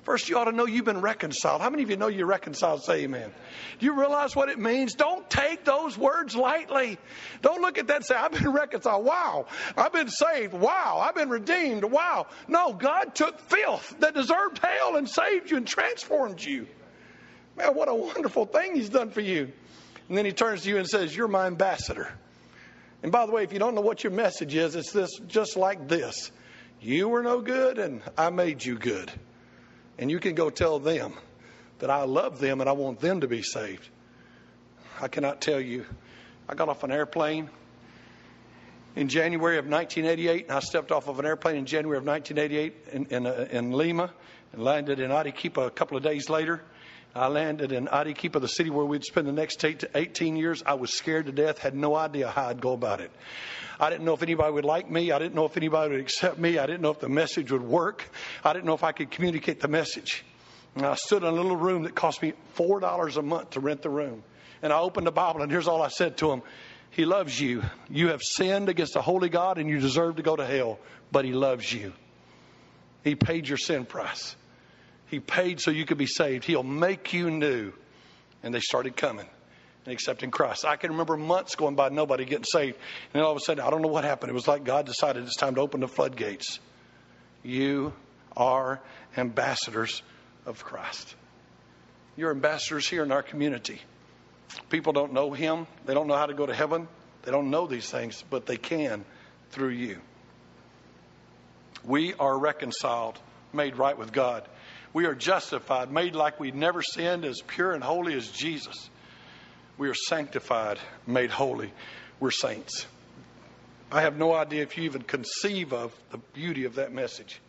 First, 0.04 0.28
you 0.28 0.36
ought 0.36 0.46
to 0.46 0.52
know 0.52 0.66
you've 0.66 0.84
been 0.84 1.00
reconciled. 1.00 1.60
How 1.60 1.70
many 1.70 1.84
of 1.84 1.90
you 1.90 1.96
know 1.96 2.08
you're 2.08 2.26
reconciled? 2.26 2.82
Say 2.82 3.04
amen. 3.04 3.30
Do 3.78 3.86
you 3.86 3.98
realize 3.98 4.34
what 4.34 4.48
it 4.48 4.58
means? 4.58 4.94
Don't 4.94 5.28
take 5.30 5.64
those 5.64 5.96
words 5.96 6.34
lightly. 6.34 6.98
Don't 7.40 7.62
look 7.62 7.78
at 7.78 7.86
that 7.86 7.96
and 7.96 8.04
say, 8.04 8.16
I've 8.16 8.32
been 8.32 8.52
reconciled. 8.52 9.04
Wow. 9.04 9.46
I've 9.76 9.92
been 9.92 10.08
saved. 10.08 10.54
Wow. 10.54 11.00
I've 11.00 11.14
been 11.14 11.28
redeemed. 11.28 11.84
Wow. 11.84 12.26
No, 12.48 12.72
God 12.72 13.14
took 13.14 13.38
filth 13.38 13.94
that 14.00 14.14
deserved 14.14 14.58
hell 14.58 14.96
and 14.96 15.08
saved 15.08 15.52
you 15.52 15.56
and 15.56 15.66
transformed 15.66 16.42
you. 16.42 16.66
Man, 17.56 17.74
what 17.74 17.88
a 17.88 17.94
wonderful 17.94 18.46
thing 18.46 18.74
he's 18.74 18.88
done 18.88 19.10
for 19.10 19.20
you. 19.20 19.52
And 20.08 20.16
then 20.16 20.24
he 20.24 20.32
turns 20.32 20.62
to 20.62 20.68
you 20.68 20.78
and 20.78 20.86
says, 20.86 21.14
You're 21.14 21.28
my 21.28 21.46
ambassador. 21.46 22.12
And 23.02 23.10
by 23.10 23.26
the 23.26 23.32
way, 23.32 23.42
if 23.42 23.52
you 23.52 23.58
don't 23.58 23.74
know 23.74 23.80
what 23.80 24.04
your 24.04 24.12
message 24.12 24.54
is, 24.54 24.76
it's 24.76 24.92
this 24.92 25.10
just 25.26 25.56
like 25.56 25.88
this. 25.88 26.30
You 26.80 27.08
were 27.08 27.22
no 27.22 27.40
good 27.40 27.78
and 27.78 28.02
I 28.16 28.30
made 28.30 28.64
you 28.64 28.76
good. 28.78 29.10
And 29.98 30.10
you 30.10 30.18
can 30.18 30.34
go 30.34 30.50
tell 30.50 30.78
them 30.78 31.14
that 31.80 31.90
I 31.90 32.04
love 32.04 32.38
them 32.38 32.60
and 32.60 32.68
I 32.68 32.72
want 32.72 33.00
them 33.00 33.20
to 33.20 33.28
be 33.28 33.42
saved. 33.42 33.88
I 35.00 35.08
cannot 35.08 35.40
tell 35.40 35.60
you. 35.60 35.84
I 36.48 36.54
got 36.54 36.68
off 36.68 36.84
an 36.84 36.92
airplane 36.92 37.50
in 38.94 39.08
January 39.08 39.58
of 39.58 39.66
1988, 39.66 40.44
and 40.44 40.52
I 40.52 40.60
stepped 40.60 40.92
off 40.92 41.08
of 41.08 41.18
an 41.18 41.24
airplane 41.24 41.56
in 41.56 41.66
January 41.66 41.98
of 41.98 42.04
1988 42.04 42.88
in, 42.92 43.06
in, 43.06 43.26
uh, 43.26 43.48
in 43.50 43.72
Lima 43.72 44.12
and 44.52 44.62
landed 44.62 45.00
in 45.00 45.10
Arequipa 45.10 45.62
a 45.62 45.70
couple 45.70 45.96
of 45.96 46.02
days 46.02 46.28
later. 46.28 46.62
I 47.14 47.28
landed 47.28 47.72
in 47.72 47.88
Arequipa, 47.88 48.40
the 48.40 48.48
city 48.48 48.70
where 48.70 48.86
we'd 48.86 49.04
spend 49.04 49.26
the 49.26 49.32
next 49.32 49.62
eight 49.64 49.80
to 49.80 49.90
18 49.94 50.36
years. 50.36 50.62
I 50.64 50.74
was 50.74 50.94
scared 50.94 51.26
to 51.26 51.32
death, 51.32 51.58
had 51.58 51.74
no 51.74 51.94
idea 51.94 52.28
how 52.30 52.48
I'd 52.48 52.62
go 52.62 52.72
about 52.72 53.00
it. 53.00 53.10
I 53.78 53.90
didn't 53.90 54.04
know 54.04 54.14
if 54.14 54.22
anybody 54.22 54.52
would 54.52 54.64
like 54.64 54.90
me. 54.90 55.12
I 55.12 55.18
didn't 55.18 55.34
know 55.34 55.44
if 55.44 55.56
anybody 55.56 55.90
would 55.90 56.00
accept 56.00 56.38
me. 56.38 56.58
I 56.58 56.66
didn't 56.66 56.80
know 56.80 56.90
if 56.90 57.00
the 57.00 57.10
message 57.10 57.52
would 57.52 57.62
work. 57.62 58.08
I 58.42 58.54
didn't 58.54 58.64
know 58.64 58.74
if 58.74 58.84
I 58.84 58.92
could 58.92 59.10
communicate 59.10 59.60
the 59.60 59.68
message. 59.68 60.24
And 60.74 60.86
I 60.86 60.94
stood 60.94 61.22
in 61.22 61.28
a 61.28 61.32
little 61.32 61.56
room 61.56 61.82
that 61.82 61.94
cost 61.94 62.22
me 62.22 62.32
$4 62.56 63.16
a 63.16 63.22
month 63.22 63.50
to 63.50 63.60
rent 63.60 63.82
the 63.82 63.90
room. 63.90 64.22
And 64.62 64.72
I 64.72 64.78
opened 64.78 65.06
the 65.06 65.12
Bible, 65.12 65.42
and 65.42 65.50
here's 65.50 65.68
all 65.68 65.82
I 65.82 65.88
said 65.88 66.16
to 66.18 66.32
him 66.32 66.42
He 66.90 67.04
loves 67.04 67.38
you. 67.38 67.62
You 67.90 68.08
have 68.08 68.22
sinned 68.22 68.70
against 68.70 68.94
the 68.94 69.02
holy 69.02 69.28
God, 69.28 69.58
and 69.58 69.68
you 69.68 69.80
deserve 69.80 70.16
to 70.16 70.22
go 70.22 70.34
to 70.36 70.46
hell, 70.46 70.78
but 71.10 71.26
He 71.26 71.32
loves 71.32 71.70
you. 71.70 71.92
He 73.04 73.16
paid 73.16 73.48
your 73.48 73.58
sin 73.58 73.84
price. 73.84 74.36
He 75.12 75.20
paid 75.20 75.60
so 75.60 75.70
you 75.70 75.84
could 75.84 75.98
be 75.98 76.06
saved. 76.06 76.44
He'll 76.44 76.62
make 76.62 77.12
you 77.12 77.30
new. 77.30 77.74
And 78.42 78.54
they 78.54 78.60
started 78.60 78.96
coming 78.96 79.28
and 79.84 79.92
accepting 79.92 80.30
Christ. 80.30 80.64
I 80.64 80.76
can 80.76 80.92
remember 80.92 81.18
months 81.18 81.54
going 81.54 81.74
by, 81.74 81.90
nobody 81.90 82.24
getting 82.24 82.46
saved. 82.46 82.78
And 82.78 83.20
then 83.20 83.22
all 83.22 83.32
of 83.32 83.36
a 83.36 83.40
sudden, 83.40 83.62
I 83.62 83.68
don't 83.68 83.82
know 83.82 83.88
what 83.88 84.04
happened. 84.04 84.30
It 84.30 84.34
was 84.34 84.48
like 84.48 84.64
God 84.64 84.86
decided 84.86 85.24
it's 85.24 85.36
time 85.36 85.56
to 85.56 85.60
open 85.60 85.80
the 85.80 85.86
floodgates. 85.86 86.60
You 87.42 87.92
are 88.34 88.80
ambassadors 89.14 90.02
of 90.46 90.64
Christ. 90.64 91.14
You're 92.16 92.30
ambassadors 92.30 92.88
here 92.88 93.02
in 93.02 93.12
our 93.12 93.22
community. 93.22 93.82
People 94.70 94.94
don't 94.94 95.12
know 95.12 95.32
Him, 95.32 95.66
they 95.84 95.92
don't 95.92 96.06
know 96.06 96.16
how 96.16 96.26
to 96.26 96.34
go 96.34 96.46
to 96.46 96.54
heaven, 96.54 96.88
they 97.24 97.32
don't 97.32 97.50
know 97.50 97.66
these 97.66 97.90
things, 97.90 98.24
but 98.30 98.46
they 98.46 98.56
can 98.56 99.04
through 99.50 99.72
you. 99.72 100.00
We 101.84 102.14
are 102.14 102.38
reconciled, 102.38 103.18
made 103.52 103.76
right 103.76 103.98
with 103.98 104.10
God. 104.10 104.48
We 104.92 105.06
are 105.06 105.14
justified, 105.14 105.90
made 105.90 106.14
like 106.14 106.38
we 106.38 106.50
never 106.50 106.82
sinned, 106.82 107.24
as 107.24 107.40
pure 107.40 107.72
and 107.72 107.82
holy 107.82 108.14
as 108.14 108.28
Jesus. 108.28 108.90
We 109.78 109.88
are 109.88 109.94
sanctified, 109.94 110.78
made 111.06 111.30
holy. 111.30 111.72
We're 112.20 112.30
saints. 112.30 112.86
I 113.90 114.02
have 114.02 114.16
no 114.16 114.34
idea 114.34 114.62
if 114.62 114.76
you 114.76 114.84
even 114.84 115.02
conceive 115.02 115.72
of 115.72 115.94
the 116.10 116.18
beauty 116.18 116.64
of 116.64 116.76
that 116.76 116.92
message. 116.92 117.40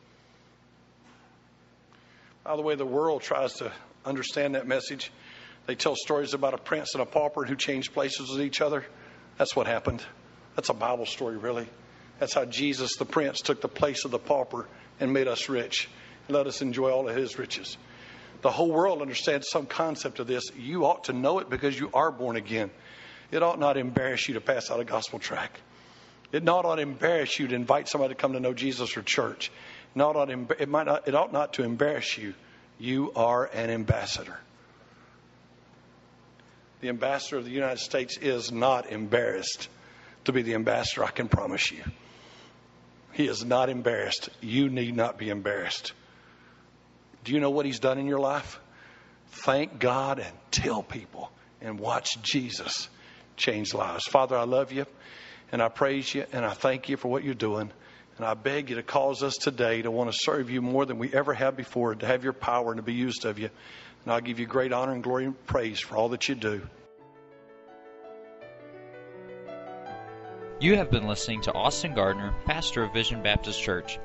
By 2.44 2.56
the 2.56 2.62
way, 2.62 2.76
the 2.76 2.86
world 2.86 3.22
tries 3.22 3.54
to 3.56 3.72
understand 4.06 4.56
that 4.56 4.68
message. 4.68 5.12
They 5.66 5.76
tell 5.76 5.96
stories 5.96 6.34
about 6.34 6.54
a 6.54 6.58
prince 6.58 6.94
and 6.94 7.02
a 7.02 7.06
pauper 7.06 7.46
who 7.46 7.56
changed 7.56 7.94
places 7.94 8.30
with 8.30 8.42
each 8.42 8.60
other. 8.60 8.86
That's 9.38 9.56
what 9.56 9.68
happened. 9.68 10.04
That's 10.56 10.70
a 10.70 10.74
Bible 10.74 11.06
story, 11.06 11.38
really. 11.38 11.68
That's 12.20 12.34
how 12.34 12.46
Jesus, 12.46 12.96
the 12.98 13.06
prince, 13.06 13.42
took 13.42 13.62
the 13.62 13.70
place 13.70 14.06
of 14.06 14.12
the 14.12 14.20
pauper 14.20 14.68
and 15.00 15.14
made 15.14 15.28
us 15.28 15.50
rich. 15.50 15.88
Let 16.30 16.48
us 16.48 16.62
enjoy 16.62 16.92
all 16.92 17.10
of 17.10 17.16
his 17.16 17.38
riches. 17.38 17.78
The 18.42 18.52
whole 18.52 18.72
world 18.72 19.02
understands 19.02 19.50
some 19.50 19.66
concept 19.66 20.20
of 20.20 20.28
this. 20.28 20.44
You 20.58 20.86
ought 20.86 21.06
to 21.06 21.14
know 21.14 21.40
it 21.40 21.50
because 21.50 21.80
you 21.80 21.90
are 21.94 22.12
born 22.12 22.36
again. 22.36 22.72
It 23.32 23.42
ought 23.42 23.60
not 23.60 23.78
embarrass 23.78 24.28
you 24.28 24.36
to 24.36 24.42
pass 24.42 24.70
out 24.70 24.80
a 24.80 24.86
gospel 24.86 25.20
tract. 25.20 25.60
It 26.32 26.44
not 26.44 26.66
ought 26.66 26.76
to 26.76 26.82
embarrass 26.82 27.40
you 27.40 27.48
to 27.48 27.56
invite 27.56 27.88
somebody 27.88 28.14
to 28.14 28.20
come 28.20 28.34
to 28.34 28.40
know 28.40 28.54
Jesus 28.54 28.98
or 28.98 29.02
church. 29.02 29.52
It, 29.96 30.02
ought, 30.02 30.30
it, 30.30 30.70
might 30.70 30.88
not, 30.88 31.08
it 31.08 31.16
ought 31.16 31.32
not 31.32 31.54
to 31.54 31.64
embarrass 31.64 32.18
you. 32.18 32.34
You 32.80 33.12
are 33.16 33.46
an 33.46 33.70
ambassador. 33.70 34.38
The 36.82 36.90
ambassador 36.90 37.38
of 37.38 37.46
the 37.46 37.52
United 37.52 37.80
States 37.80 38.18
is 38.18 38.52
not 38.52 38.92
embarrassed 38.92 39.70
to 40.26 40.32
be 40.32 40.42
the 40.42 40.56
ambassador, 40.56 41.04
I 41.04 41.12
can 41.12 41.28
promise 41.28 41.72
you. 41.72 41.84
He 43.14 43.28
is 43.28 43.46
not 43.46 43.70
embarrassed. 43.70 44.30
You 44.42 44.70
need 44.70 44.96
not 44.96 45.18
be 45.18 45.30
embarrassed. 45.30 45.94
Do 47.24 47.34
you 47.34 47.40
know 47.40 47.52
what 47.52 47.66
he's 47.66 47.80
done 47.80 47.98
in 47.98 48.08
your 48.08 48.20
life? 48.20 48.60
Thank 49.28 49.80
God 49.80 50.20
and 50.20 50.32
tell 50.52 50.84
people 50.84 51.32
and 51.62 51.80
watch 51.80 52.22
Jesus 52.22 52.90
change 53.38 53.74
lives. 53.74 54.06
Father, 54.06 54.38
I 54.38 54.44
love 54.44 54.72
you 54.72 54.86
and 55.52 55.62
I 55.62 55.70
praise 55.70 56.14
you 56.14 56.26
and 56.32 56.46
I 56.46 56.52
thank 56.52 56.90
you 56.90 56.98
for 56.98 57.10
what 57.10 57.24
you're 57.24 57.34
doing. 57.34 57.72
And 58.18 58.26
I 58.26 58.36
beg 58.36 58.70
you 58.70 58.76
to 58.76 58.84
cause 58.84 59.24
us 59.24 59.38
today 59.38 59.82
to 59.82 59.90
want 59.90 60.12
to 60.12 60.18
serve 60.18 60.52
you 60.52 60.62
more 60.62 60.86
than 60.86 61.00
we 61.00 61.12
ever 61.14 61.34
have 61.34 61.58
before, 61.58 61.96
to 61.96 62.06
have 62.06 62.24
your 62.24 62.34
power 62.34 62.72
and 62.72 62.78
to 62.78 62.84
be 62.84 62.94
used 62.94 63.26
of 63.26 63.40
you. 63.40 63.50
And 64.04 64.14
I'll 64.14 64.22
give 64.22 64.40
you 64.40 64.46
great 64.46 64.72
honor 64.72 64.92
and 64.92 65.02
glory 65.02 65.26
and 65.26 65.46
praise 65.48 65.80
for 65.80 65.98
all 65.98 66.10
that 66.10 66.30
you 66.30 66.36
do. 66.36 66.68
You 70.60 70.78
have 70.78 70.92
been 70.92 71.08
listening 71.08 71.42
to 71.42 71.54
Austin 71.54 71.96
Gardner, 71.96 72.34
pastor 72.46 72.84
of 72.84 72.94
Vision 72.94 73.24
Baptist 73.24 73.62
Church. 73.62 74.00